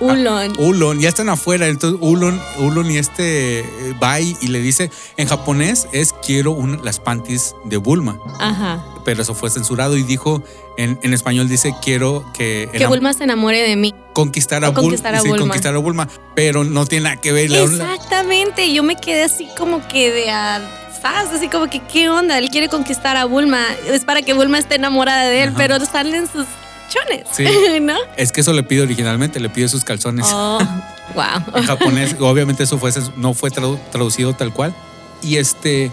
[0.00, 0.52] Ulon.
[0.58, 3.64] Ulon, ya están afuera, entonces Ulon, Ulon y este eh,
[4.02, 8.18] va y, y le dice, en japonés es quiero un- las panties de Bulma.
[8.40, 8.84] Ajá.
[9.04, 10.42] Pero eso fue censurado y dijo,
[10.76, 13.94] en, en español dice, quiero que, Que Bulma se enamore de mí.
[14.12, 15.44] conquistar a, Bul- conquistar a sí, Bulma.
[15.46, 17.50] conquistar a Bulma, pero no tiene nada que ver.
[17.50, 20.60] la- Exactamente, yo me quedé así como que de a
[21.04, 24.76] así como que qué onda, él quiere conquistar a Bulma, es para que Bulma esté
[24.76, 25.58] enamorada de él, Ajá.
[25.58, 26.46] pero salen sus
[26.88, 27.44] chones, Sí.
[27.80, 27.96] ¿no?
[28.16, 30.26] Es que eso le pide originalmente, le pide sus calzones.
[30.30, 30.58] Oh,
[31.14, 31.56] wow.
[31.56, 32.14] en japonés.
[32.20, 34.74] Obviamente eso fue, no fue tradu- traducido tal cual.
[35.22, 35.90] Y este.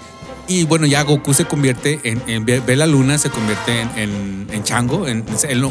[0.49, 4.47] Y bueno, ya Goku se convierte en, en- ve, la luna, se convierte en, en,
[4.51, 5.23] en chango, en,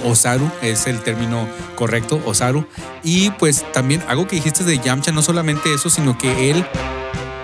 [0.04, 2.64] Osaru, es el término correcto, Osaru.
[3.02, 6.64] Y pues también algo que dijiste de Yamcha, no solamente eso, sino que él,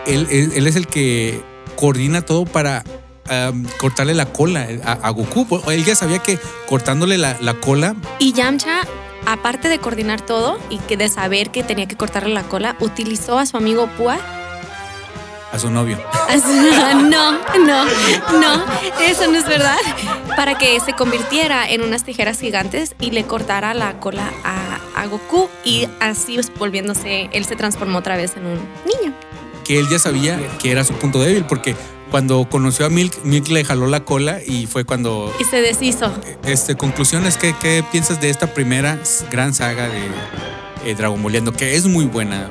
[0.07, 1.43] él, él, es el que
[1.77, 2.85] coordina todo para
[3.79, 5.47] cortarle la cola a, a Goku.
[5.49, 8.83] Pues, Él ya sabía que cortándole la, la cola Y Yamcha,
[9.27, 13.39] aparte de coordinar todo y que de saber que tenía que cortarle la cola, utilizó
[13.41, 14.19] a su amigo Pua.
[15.55, 15.97] A su novio.
[17.09, 17.85] no, no,
[18.41, 18.65] no,
[19.01, 19.77] eso no es verdad.
[20.37, 25.07] Para que se convirtiera en unas tijeras gigantes y le cortara la cola a, a
[25.07, 29.15] Goku y así pues, volviéndose, él se transformó otra vez en un niño.
[29.65, 31.77] que él ya sabía que era su punto débil, porque
[32.11, 35.33] cuando conoció a Milk, Milk le jaló la cola y fue cuando...
[35.39, 36.13] Y se deshizo.
[36.45, 38.99] Este, conclusiones, ¿qué, qué piensas de esta primera
[39.31, 40.09] gran saga de
[40.85, 41.53] eh, Dragon Balleando?
[41.53, 42.51] Que es muy buena.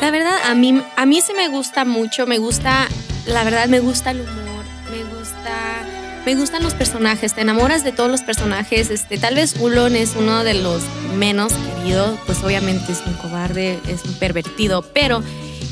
[0.00, 2.88] La verdad, a mí, a mí sí me gusta mucho, me gusta,
[3.26, 7.92] la verdad, me gusta el humor, me gusta, me gustan los personajes, te enamoras de
[7.92, 10.82] todos los personajes, este, tal vez Ulon es uno de los
[11.16, 15.22] menos queridos, pues obviamente es un cobarde, es un pervertido, pero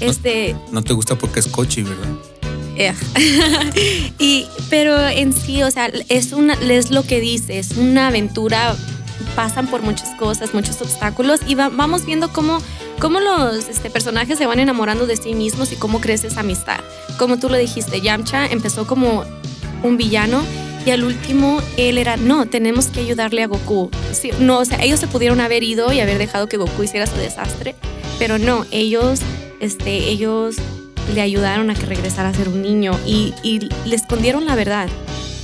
[0.00, 2.08] este, No te gusta porque es cochi, ¿verdad?
[4.18, 8.76] y, pero en sí, o sea, es una, es lo que dice, es una aventura,
[9.34, 12.58] pasan por muchas cosas, muchos obstáculos y va- vamos viendo cómo,
[13.00, 16.80] cómo los este, personajes se van enamorando de sí mismos y cómo crece esa amistad.
[17.18, 19.24] Como tú lo dijiste, Yamcha empezó como
[19.82, 20.42] un villano
[20.86, 23.90] y al último él era, no, tenemos que ayudarle a Goku.
[24.12, 27.06] Sí, no, o sea, ellos se pudieron haber ido y haber dejado que Goku hiciera
[27.06, 27.74] su desastre,
[28.18, 29.20] pero no, ellos,
[29.60, 30.56] este, ellos
[31.14, 34.88] le ayudaron a que regresara a ser un niño y, y le escondieron la verdad,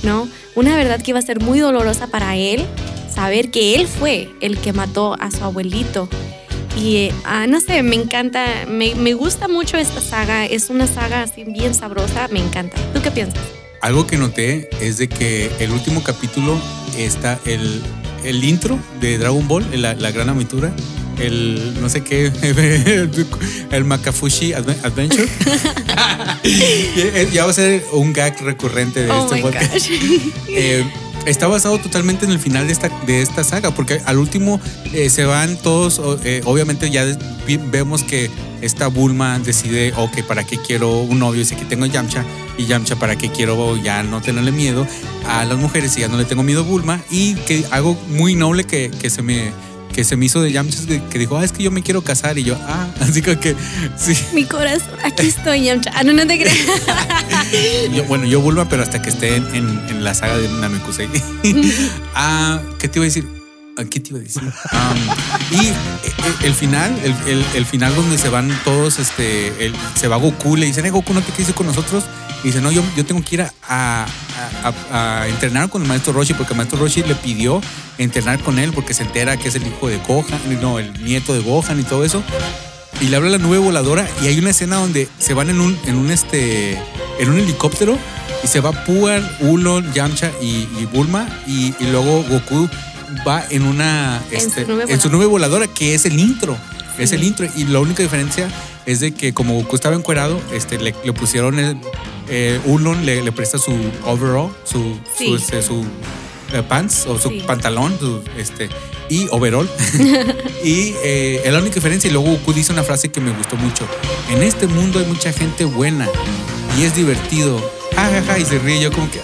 [0.03, 0.27] ¿no?
[0.55, 2.65] Una verdad que iba a ser muy dolorosa para él,
[3.19, 6.07] saber que él fue el que mató a su abuelito.
[6.77, 10.87] Y eh, ah, no sé, me encanta, me, me gusta mucho esta saga, es una
[10.87, 12.77] saga así bien sabrosa, me encanta.
[12.93, 13.43] ¿Tú qué piensas?
[13.81, 16.57] Algo que noté es de que el último capítulo
[16.97, 17.81] está el,
[18.23, 20.71] el intro de Dragon Ball, la, la gran aventura,
[21.19, 22.27] el no sé qué,
[23.71, 25.27] el Makafushi Adve- Adventure.
[27.33, 29.75] ya va a ser un gag recurrente de Oh este podcast.
[30.47, 30.85] Eh,
[31.25, 34.59] está basado totalmente en el final de esta, de esta saga, porque al último
[34.93, 37.05] eh, se van todos, eh, obviamente ya
[37.71, 38.29] vemos que
[38.61, 42.25] esta Bulma decide, ok, ¿para qué quiero un novio si aquí tengo Yamcha?
[42.57, 44.85] Y Yamcha, ¿para qué quiero ya no tenerle miedo
[45.27, 47.01] a las mujeres si ya no le tengo miedo a Bulma?
[47.09, 49.51] Y que algo muy noble que, que se me...
[49.99, 50.77] Que se me hizo de Yamcha
[51.09, 52.37] que, dijo, ah, es que yo me quiero casar.
[52.37, 53.53] Y yo, ah, así como que,
[53.97, 54.13] sí.
[54.33, 55.91] Mi corazón, aquí estoy, Yamcha.
[55.93, 56.55] Ah, no, no te creas.
[57.93, 61.09] Yo- bueno, yo Bulma, pero hasta que esté en, en- en la saga de Namekusei.
[62.15, 63.27] ah, ¿qué te iba a decir?
[63.77, 64.41] Ah, ¿Qué te iba a decir?
[64.41, 65.73] Um, y eh,
[66.05, 70.15] eh, el final, el, el- el final donde se van todos, este, el- se va
[70.15, 72.05] Goku, le dicen, eh, Goku, ¿no te quieres ir con nosotros?
[72.45, 74.05] Y dice, no, yo, yo tengo que ir a, a-
[74.63, 77.61] a- a entrenar con el maestro Roshi, porque el maestro Roshi le pidió
[77.97, 81.33] entrenar con él porque se entera que es el hijo de Gohan, no, el nieto
[81.33, 82.23] de Gohan y todo eso.
[83.01, 85.77] Y le habla la nube voladora y hay una escena donde se van en un
[85.85, 86.77] en un este
[87.19, 87.97] en un helicóptero
[88.43, 92.67] y se va Puar, Ulon, Yamcha y, y Bulma y, y luego Goku
[93.27, 96.57] va en una En este, su nube en su nube voladora que es el intro
[96.97, 97.47] es el intro.
[97.55, 98.49] Y la única diferencia
[98.85, 101.77] es de que como Goku estaba encuerado este le, le pusieron el
[102.29, 103.73] eh, Ulon le, le presta su
[104.05, 105.27] overall su Sí.
[105.27, 105.85] su, este, su,
[106.53, 107.43] eh, pants o su Sí.
[107.45, 108.69] pantalón su, este
[109.09, 109.67] y overall
[110.63, 112.07] y eh, es la única diferencia.
[112.09, 113.87] Y luego Goku dice una frase que me gustó mucho.
[114.29, 116.07] En este mundo hay mucha gente buena
[116.79, 117.57] y es divertido.
[117.95, 119.19] Ja, ja, ja, y se ríe yo como que...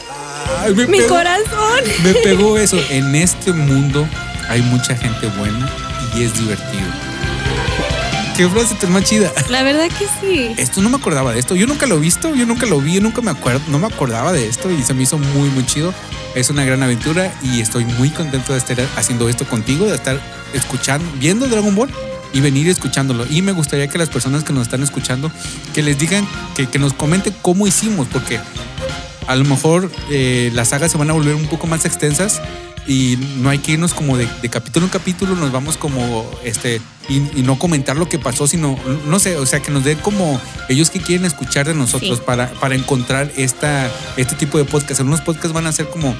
[0.59, 1.83] ay, me, Mi pegó, corazón.
[2.03, 2.77] me pegó eso.
[2.89, 4.07] En este mundo
[4.49, 5.71] hay mucha gente buena
[6.17, 6.83] y es divertido.
[8.37, 9.31] Qué frase tan más chida.
[9.49, 10.53] La verdad que sí.
[10.57, 11.55] Esto no me acordaba de esto.
[11.55, 13.87] Yo nunca lo he visto, yo nunca lo vi, yo nunca me acuerdo, no me
[13.87, 15.93] acordaba de esto y se me hizo muy, muy chido.
[16.35, 20.19] Es una gran aventura y estoy muy contento de estar haciendo esto contigo, de estar
[20.53, 21.89] escuchando, viendo Dragon Ball
[22.33, 23.25] y venir escuchándolo.
[23.29, 25.31] Y me gustaría que las personas que nos están escuchando,
[25.73, 28.41] que les digan, que, que nos comenten cómo hicimos, porque
[29.27, 32.41] a lo mejor eh, las sagas se van a volver un poco más extensas
[32.87, 36.81] y no hay que irnos como de, de capítulo en capítulo, nos vamos como este
[37.09, 39.97] y, y no comentar lo que pasó, sino no sé, o sea, que nos den
[39.99, 42.23] como ellos que quieren escuchar de nosotros Sí.
[42.25, 44.99] para, para encontrar esta, este tipo de podcast.
[45.01, 46.15] Algunos podcasts van a ser como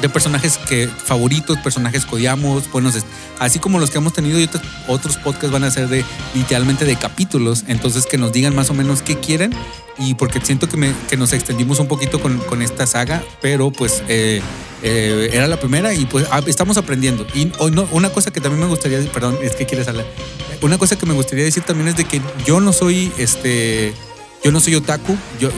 [0.00, 2.94] de personajes que favoritos, personajes que odiamos, buenos,
[3.38, 4.48] así como los que hemos tenido y
[4.88, 8.74] otros, podcasts van a ser de literalmente de capítulos, entonces que nos digan más o
[8.74, 9.52] menos qué quieren
[9.98, 14.02] y porque siento que, que nos extendimos un poquito con, con esta saga, pero pues
[14.08, 14.40] eh,
[14.82, 17.26] eh, era la primera y pues ah, estamos aprendiendo.
[17.34, 20.06] Y hoy no, una cosa que también me gustaría, perdón, es que quieres hablar,
[20.62, 23.92] una cosa que me gustaría decir también es de que yo no soy este...
[24.42, 25.50] Yo no soy otaku, yo,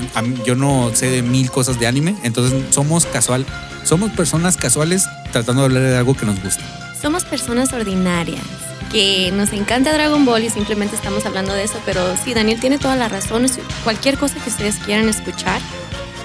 [0.44, 3.46] yo no sé de mil cosas de anime, entonces somos casual,
[3.84, 6.62] somos personas casuales tratando de hablar de algo que nos gusta.
[7.00, 8.42] Somos personas ordinarias
[8.90, 12.78] que nos encanta Dragon Ball y simplemente estamos hablando de eso, pero sí, Daniel tiene
[12.78, 13.46] toda la razón.
[13.84, 15.60] Cualquier cosa que ustedes quieran escuchar,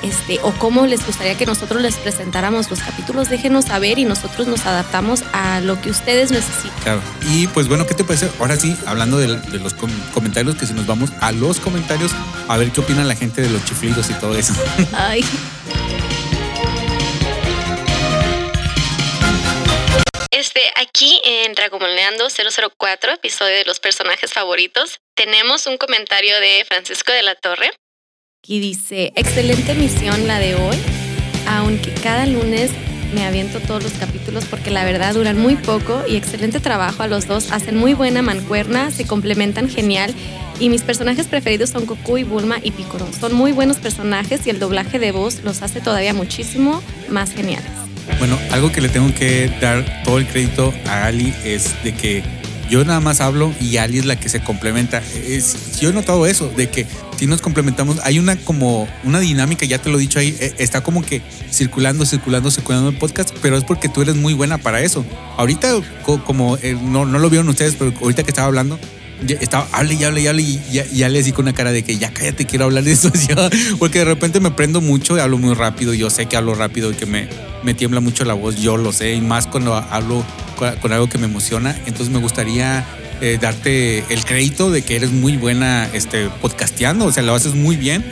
[0.03, 4.47] este, o cómo les gustaría que nosotros les presentáramos los capítulos, déjenos saber y nosotros
[4.47, 6.79] nos adaptamos a lo que ustedes necesitan.
[6.83, 7.01] Claro.
[7.31, 8.29] Y pues bueno, ¿qué te parece?
[8.39, 12.11] Ahora sí, hablando de, de los com- comentarios, que si nos vamos a los comentarios,
[12.47, 14.53] a ver qué opina la gente de los chiflidos y todo eso.
[14.93, 15.23] Ay,
[20.31, 27.11] Este, aquí en Dragomoleando 004, episodio de los personajes favoritos, tenemos un comentario de Francisco
[27.11, 27.71] de la Torre.
[28.45, 30.77] Y dice, excelente misión la de hoy,
[31.47, 32.71] aunque cada lunes
[33.13, 37.07] me aviento todos los capítulos porque la verdad duran muy poco y excelente trabajo a
[37.07, 40.13] los dos, hacen muy buena mancuerna, se complementan genial
[40.59, 43.07] y mis personajes preferidos son Goku y Bulma y Piccolo.
[43.11, 47.69] Son muy buenos personajes y el doblaje de voz los hace todavía muchísimo más geniales.
[48.19, 52.23] Bueno, algo que le tengo que dar todo el crédito a Ali es de que
[52.69, 55.01] yo nada más hablo y Ali es la que se complementa.
[55.27, 56.85] Es, yo he notado eso, de que
[57.17, 60.53] si nos complementamos, hay una como una dinámica, ya te lo he dicho ahí, eh,
[60.59, 64.57] está como que circulando, circulando, circulando el podcast, pero es porque tú eres muy buena
[64.57, 65.05] para eso.
[65.37, 68.79] Ahorita, co- como eh, no, no lo vieron ustedes, pero ahorita que estaba hablando,
[69.27, 71.83] estaba, hable y hable y hable y ya, y Ale así con una cara de
[71.83, 73.11] que ya cállate, quiero hablar de eso.
[73.79, 75.93] porque de repente me prendo mucho y hablo muy rápido.
[75.95, 77.27] Yo sé que hablo rápido y que me,
[77.63, 80.23] me tiembla mucho la voz, yo lo sé, y más cuando hablo
[80.57, 81.75] con, algo que me emociona.
[81.85, 82.85] Entonces me gustaría
[83.21, 87.55] eh, darte el crédito de que eres muy buena este, podcasteando, o sea, lo haces
[87.55, 88.03] muy bien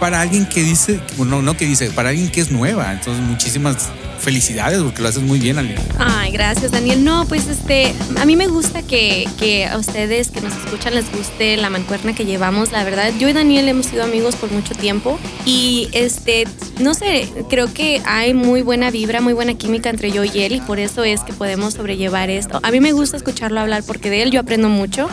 [0.00, 2.92] para alguien que dice, bueno, no que dice, para alguien que es nueva.
[2.92, 3.90] Entonces muchísimas
[4.24, 5.76] felicidades porque lo haces muy bien, Ale.
[5.98, 7.04] Ay, gracias Daniel.
[7.04, 11.10] No, pues este, a mí me gusta que, que a ustedes que nos escuchan les
[11.12, 12.72] guste la mancuerna que llevamos.
[12.72, 16.44] La verdad, yo y Daniel hemos sido amigos por mucho tiempo y este,
[16.80, 20.56] no sé, creo que hay muy buena vibra, muy buena química entre yo y él
[20.56, 22.60] y por eso es que podemos sobrellevar esto.
[22.62, 25.08] A mí me gusta escucharlo hablar porque de él yo aprendo mucho.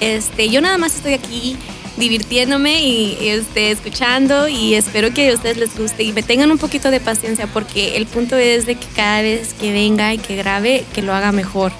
[0.00, 1.56] Este, yo nada más estoy aquí
[1.96, 6.58] divirtiéndome y este, escuchando y espero que a ustedes les guste y me tengan un
[6.58, 10.36] poquito de paciencia porque el punto es de que cada vez que venga y que
[10.36, 11.72] grabe, que lo haga mejor.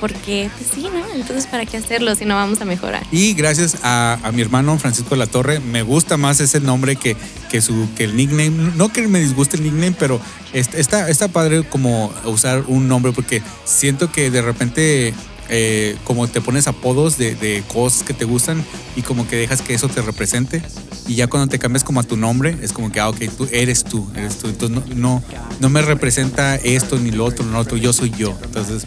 [0.00, 1.04] Porque, pues sí, ¿no?
[1.14, 3.02] Entonces, ¿para qué hacerlo si no vamos a mejorar?
[3.12, 7.18] Y gracias a, mi hermano Francisco de la Torre, me gusta más ese nombre que,
[7.50, 8.72] que, su, que el nickname.
[8.76, 10.18] No que me disguste el nickname, pero
[10.54, 15.12] est- está, está padre como usar un nombre porque siento que de repente
[15.50, 18.64] eh, como te pones apodos de, de cosas que te gustan
[18.96, 20.62] y como que dejas que eso te represente.
[21.08, 23.48] Y ya cuando te cambias como a tu nombre, es como que, ah, ok, tú
[23.50, 24.46] eres tú, eres tú.
[24.46, 25.22] Entonces no, no,
[25.58, 28.38] no me representa esto ni lo otro, no lo otro, yo soy yo.
[28.44, 28.84] Entonces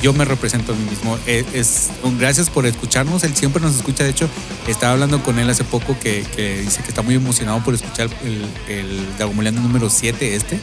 [0.00, 1.18] yo me represento a mí mismo.
[1.26, 1.90] Es, es
[2.20, 4.04] gracias por escucharnos, él siempre nos escucha.
[4.04, 4.28] De hecho,
[4.68, 6.24] estaba hablando con él hace poco que,
[6.62, 10.60] dice que está muy emocionado por escuchar el, el Dragomoleando número 7 este.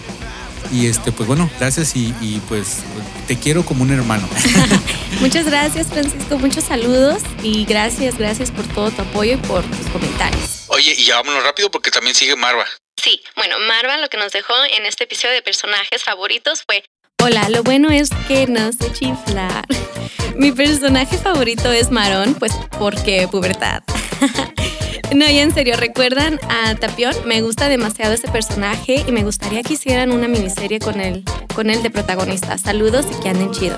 [0.71, 2.79] Y este, pues bueno, gracias y, y pues
[3.27, 4.27] te quiero como un hermano.
[5.19, 6.37] Muchas gracias, Francisco.
[6.37, 10.65] Muchos saludos y gracias, gracias por todo tu apoyo y por tus comentarios.
[10.67, 12.65] Oye, y ya vámonos rápido porque también sigue Marva.
[12.97, 16.83] Sí, bueno, Marva lo que nos dejó en este episodio de personajes favoritos fue
[17.21, 19.65] Hola, lo bueno es que no sé chiflar.
[20.35, 23.83] Mi personaje favorito es Marón, pues porque pubertad.
[25.13, 27.13] No, y en serio, ¿recuerdan a Tapión?
[27.25, 31.23] Me gusta demasiado ese personaje y me gustaría que hicieran una miniserie con él,
[31.53, 32.57] con él de protagonista.
[32.57, 33.77] Saludos y que anden chido.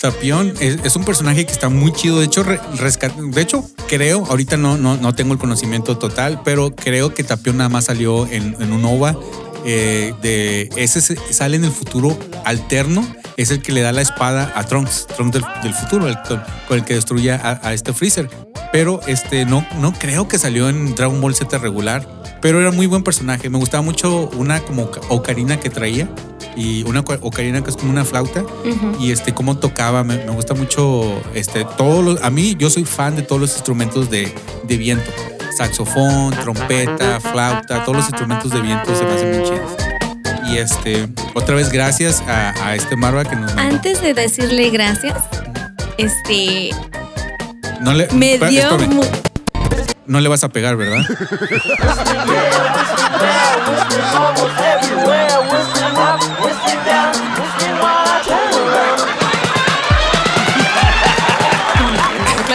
[0.00, 2.18] Tapión es, un personaje que está muy chido.
[2.18, 7.14] De hecho, de hecho creo, ahorita no, no, no tengo el conocimiento total, pero creo
[7.14, 9.16] que Tapión nada más salió en, en un OVA.
[9.66, 13.06] Eh, de, ese se- sale en el futuro alterno.
[13.36, 16.16] Es el que le da la espada a Trunks, Trunks del, del futuro, el,
[16.68, 18.30] con el que destruye a, a este Freezer.
[18.72, 22.06] Pero este, no, no creo que salió en Dragon Ball Z regular.
[22.40, 23.50] Pero era muy buen personaje.
[23.50, 26.08] Me gustaba mucho una como ocarina que traía.
[26.56, 28.96] Y una ocarina que es como una flauta Ujú.
[28.98, 32.86] y este cómo tocaba me, me gusta mucho este todos los a mí yo soy
[32.86, 34.34] fan de todos los instrumentos de,
[34.66, 35.10] de viento
[35.54, 39.46] saxofón trompeta flauta todos los instrumentos de viento se me hacen muy
[40.48, 43.74] Y este, otra vez gracias a, a este Marva que nos mandó.
[43.76, 45.16] Antes de decirle gracias,
[45.98, 46.70] este,
[47.80, 49.00] No le, me espera, dio espérame.
[50.06, 51.04] No le vas a pegar, ¿verdad?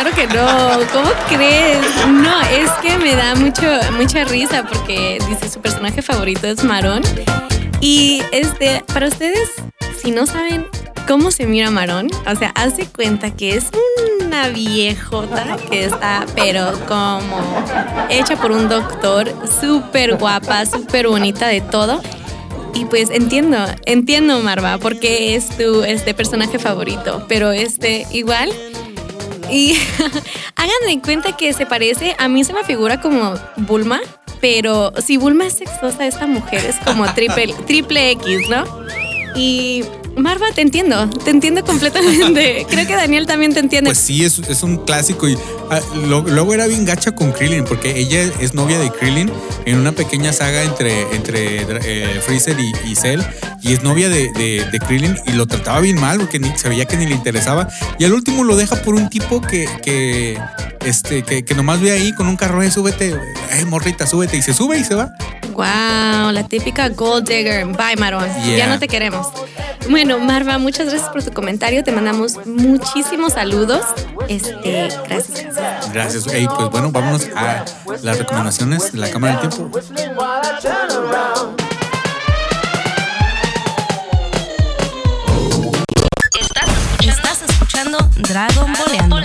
[0.01, 0.47] Claro que no,
[0.93, 1.85] ¿cómo crees?
[2.07, 7.03] No, es que me da mucho, mucha risa porque dice su personaje favorito es Marón.
[7.81, 9.47] Y este, para ustedes,
[10.01, 10.65] si no saben
[11.07, 13.69] cómo se mira Marón, o sea, hace cuenta que es
[14.25, 17.63] una viejota que está, pero como
[18.09, 19.31] hecha por un doctor,
[19.61, 22.01] súper guapa, súper bonita de todo.
[22.73, 28.51] Y pues entiendo, entiendo Marva, porque es tu este personaje favorito, pero este igual
[29.51, 29.77] y
[30.55, 33.99] hagan de cuenta que se parece, a mí se me figura como Bulma,
[34.39, 38.63] pero si Bulma es sexosa, esta mujer es como triple, triple X, ¿no?
[39.35, 39.83] Y
[40.17, 42.65] Marva, te entiendo, te entiendo completamente.
[42.69, 43.89] Creo que Daniel también te entiende.
[43.89, 45.27] Pues sí, es, es un clásico.
[45.27, 45.37] Y
[45.69, 49.31] ah, lo- luego era bien gacha con Krillin, porque ella es novia de Krillin
[49.65, 53.21] en una pequeña saga entre, entre eh, Freezer y, y Cell.
[53.63, 56.67] Y es novia de, de, de Krillin y lo trataba bien mal porque ni, se
[56.67, 57.67] veía que ni le interesaba.
[57.97, 60.37] Y al último lo deja por un tipo que, que,
[60.85, 63.09] este, que, que nomás ve ahí con un carro, eh, súbete,
[63.51, 64.35] eh, morrita, súbete.
[64.37, 65.13] Y se sube y se va.
[65.51, 67.65] Wow, la típica gold digger.
[67.65, 68.27] Bye, Marón.
[68.43, 68.57] Yeah.
[68.57, 69.27] Ya no te queremos.
[69.89, 71.83] Bueno, Marva, muchas gracias por tu comentario.
[71.83, 73.81] Te mandamos muchísimos saludos.
[74.27, 75.93] Este, gracias, gracias.
[75.93, 76.27] Gracias.
[76.27, 77.65] Ey, pues bueno, vámonos a
[78.01, 79.79] las recomendaciones de la Cámara del Tiempo.
[86.99, 89.17] Estás escuchando Dragon Boleando.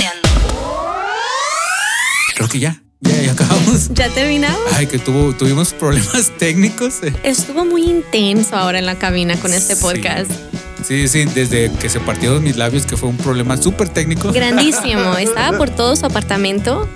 [2.35, 3.89] Creo que ya, ya, ya acabamos.
[3.95, 4.61] ¿Ya terminamos?
[4.75, 6.95] Ay, que tuvo, tuvimos problemas técnicos.
[7.23, 9.83] Estuvo muy intenso ahora en la cabina con este Sí.
[9.83, 10.31] podcast.
[10.87, 14.33] Sí, sí, desde que se partieron mis labios, que fue un problema súper técnico.
[14.33, 15.17] Grandísimo.
[15.19, 16.89] Estaba por todo su apartamento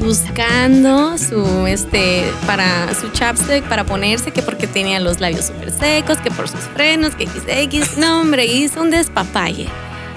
[0.00, 6.18] buscando su este para su chapstick para ponerse que porque tenía los labios súper secos,
[6.18, 7.96] que por sus frenos, que XX.
[7.98, 9.68] No, hombre, hizo un despapalle.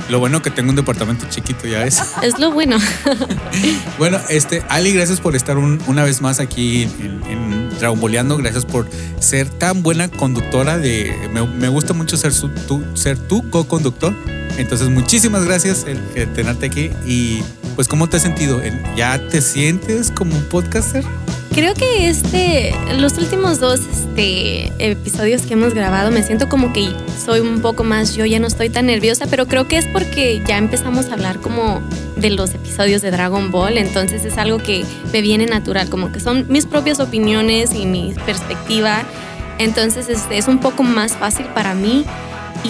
[0.10, 1.99] Lo bueno que tengo un departamento chiquito, ya ves.
[2.22, 2.78] Es lo bueno.
[3.97, 7.66] Bueno, este, Ali, gracias por estar un- una vez más aquí en, en.
[8.38, 8.88] Gracias por
[9.20, 11.14] ser tan buena conductora de.
[11.34, 14.14] Me, me gusta mucho ser su, tú, ser tu co-conductor.
[14.58, 16.89] Entonces, muchísimas gracias el, el tenerte aquí.
[17.06, 17.41] Y
[17.76, 18.62] pues, ¿cómo te has sentido?
[18.95, 21.03] ¿Ya te sientes como un podcaster?
[21.56, 26.89] Creo que este, los últimos dos este, episodios que hemos grabado, me siento como que
[27.18, 30.41] soy un poco más yo, ya no estoy tan nerviosa, pero creo que es porque
[30.45, 31.82] ya empezamos a hablar como
[32.18, 34.84] de los episodios de Dragon Ball, entonces es algo que
[35.14, 39.03] me viene natural, como que son mis propias opiniones y mi perspectiva,
[39.58, 42.03] entonces este, es un poco más fácil para mí.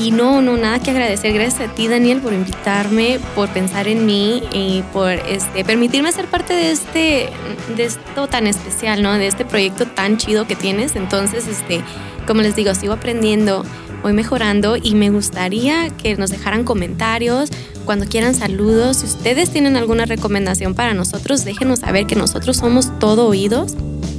[0.04, 1.34] Y no, no, nada que agradecer.
[1.34, 6.26] Gracias a ti, Daniel, por invitarme, por pensar en mí y por este, permitirme ser
[6.26, 7.30] parte de este,
[7.78, 9.14] de esto tan especial, ¿no?
[9.14, 10.98] De este proyecto tan chido que tienes.
[10.98, 11.82] Entonces, este,
[12.28, 13.64] como les digo, sigo aprendiendo,
[14.04, 17.50] voy mejorando y me gustaría que nos dejaran comentarios.
[17.86, 23.00] Cuando quieran saludos, si ustedes tienen alguna recomendación para nosotros, déjenos saber que nosotros somos
[23.00, 23.76] todo oídos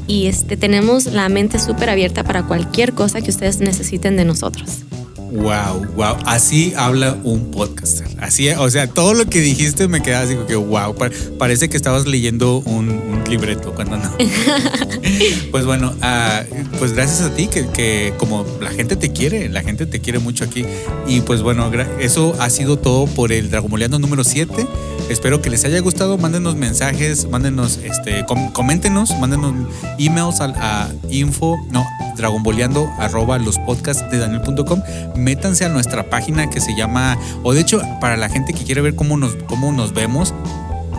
[0.06, 4.86] y este, tenemos la mente súper abierta para cualquier cosa que ustedes necesiten de nosotros.
[5.32, 6.16] Wow, wow.
[6.24, 8.06] Así habla un podcaster.
[8.20, 10.94] Así, o sea, todo lo que dijiste me queda así como que wow.
[10.94, 14.10] pa- parece que estabas leyendo un, un libreto cuando no.
[15.50, 16.42] pues bueno, ah,
[16.78, 20.18] pues gracias a ti que, que como la gente te quiere, la gente te quiere
[20.18, 20.64] mucho aquí.
[21.06, 21.70] Y pues bueno,
[22.00, 24.66] eso ha sido todo por el Dragomoleando número 7.
[25.10, 26.18] Espero que les haya gustado.
[26.18, 29.54] Mándenos mensajes, mándenos, este, com- coméntenos, mándenos
[29.98, 31.84] emails a, info, no,
[32.16, 34.80] dragonboleando arroba los podcasts de daniel.com.
[35.16, 38.80] Métanse a nuestra página que se llama, o de hecho, para la gente que quiere
[38.82, 40.34] ver cómo nos, cómo nos vemos,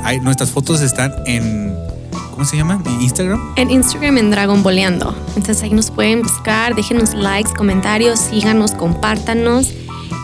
[0.03, 1.75] hay, nuestras fotos están en,
[2.31, 2.81] ¿cómo se llama?
[2.85, 3.41] ¿En Instagram.
[3.55, 5.15] En Instagram en Dragon Boleando.
[5.35, 9.73] Entonces ahí nos pueden buscar, déjenos likes, comentarios, síganos, compártanos,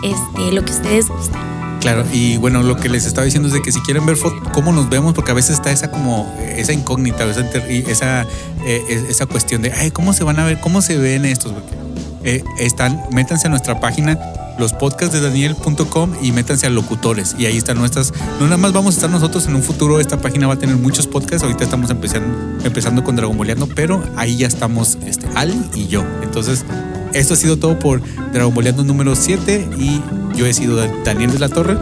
[0.04, 1.42] este, lo que ustedes gusten.
[1.82, 4.16] Claro, y bueno, lo que les estaba diciendo es de que si quieren ver
[4.54, 8.22] cómo nos vemos, porque a veces está esa como, esa incógnita, esa, esa,
[8.66, 10.62] eh, es- esa cuestión de, ay, ¿cómo se van a ver?
[10.62, 11.52] ¿Cómo se ven estos?
[11.52, 11.76] Porque,
[12.24, 14.20] eh, están, métanse a nuestra página,
[14.60, 17.36] los podcasts de daniel.com y métanse a locutores.
[17.38, 20.22] Y ahí están nuestras, no nada más vamos a estar nosotros en un futuro, esta
[20.22, 24.38] página va a tener muchos podcasts, ahorita estamos empezando, empezando con Dragon Boleando, pero ahí
[24.38, 26.04] ya estamos, este, Ali y yo.
[26.22, 26.66] Entonces,
[27.14, 28.02] esto ha sido todo por
[28.32, 30.02] Dragon Boleando número 7 y
[30.36, 31.78] yo he sido Da- Daniel de la Torre.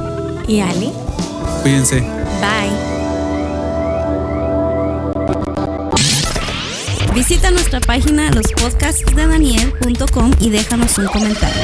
[0.48, 0.92] Y Ali,
[1.62, 2.00] Cuídense.
[2.00, 2.91] bye.
[7.14, 11.62] Visita nuestra página lospodcastsdedaniel.com y déjanos un comentario.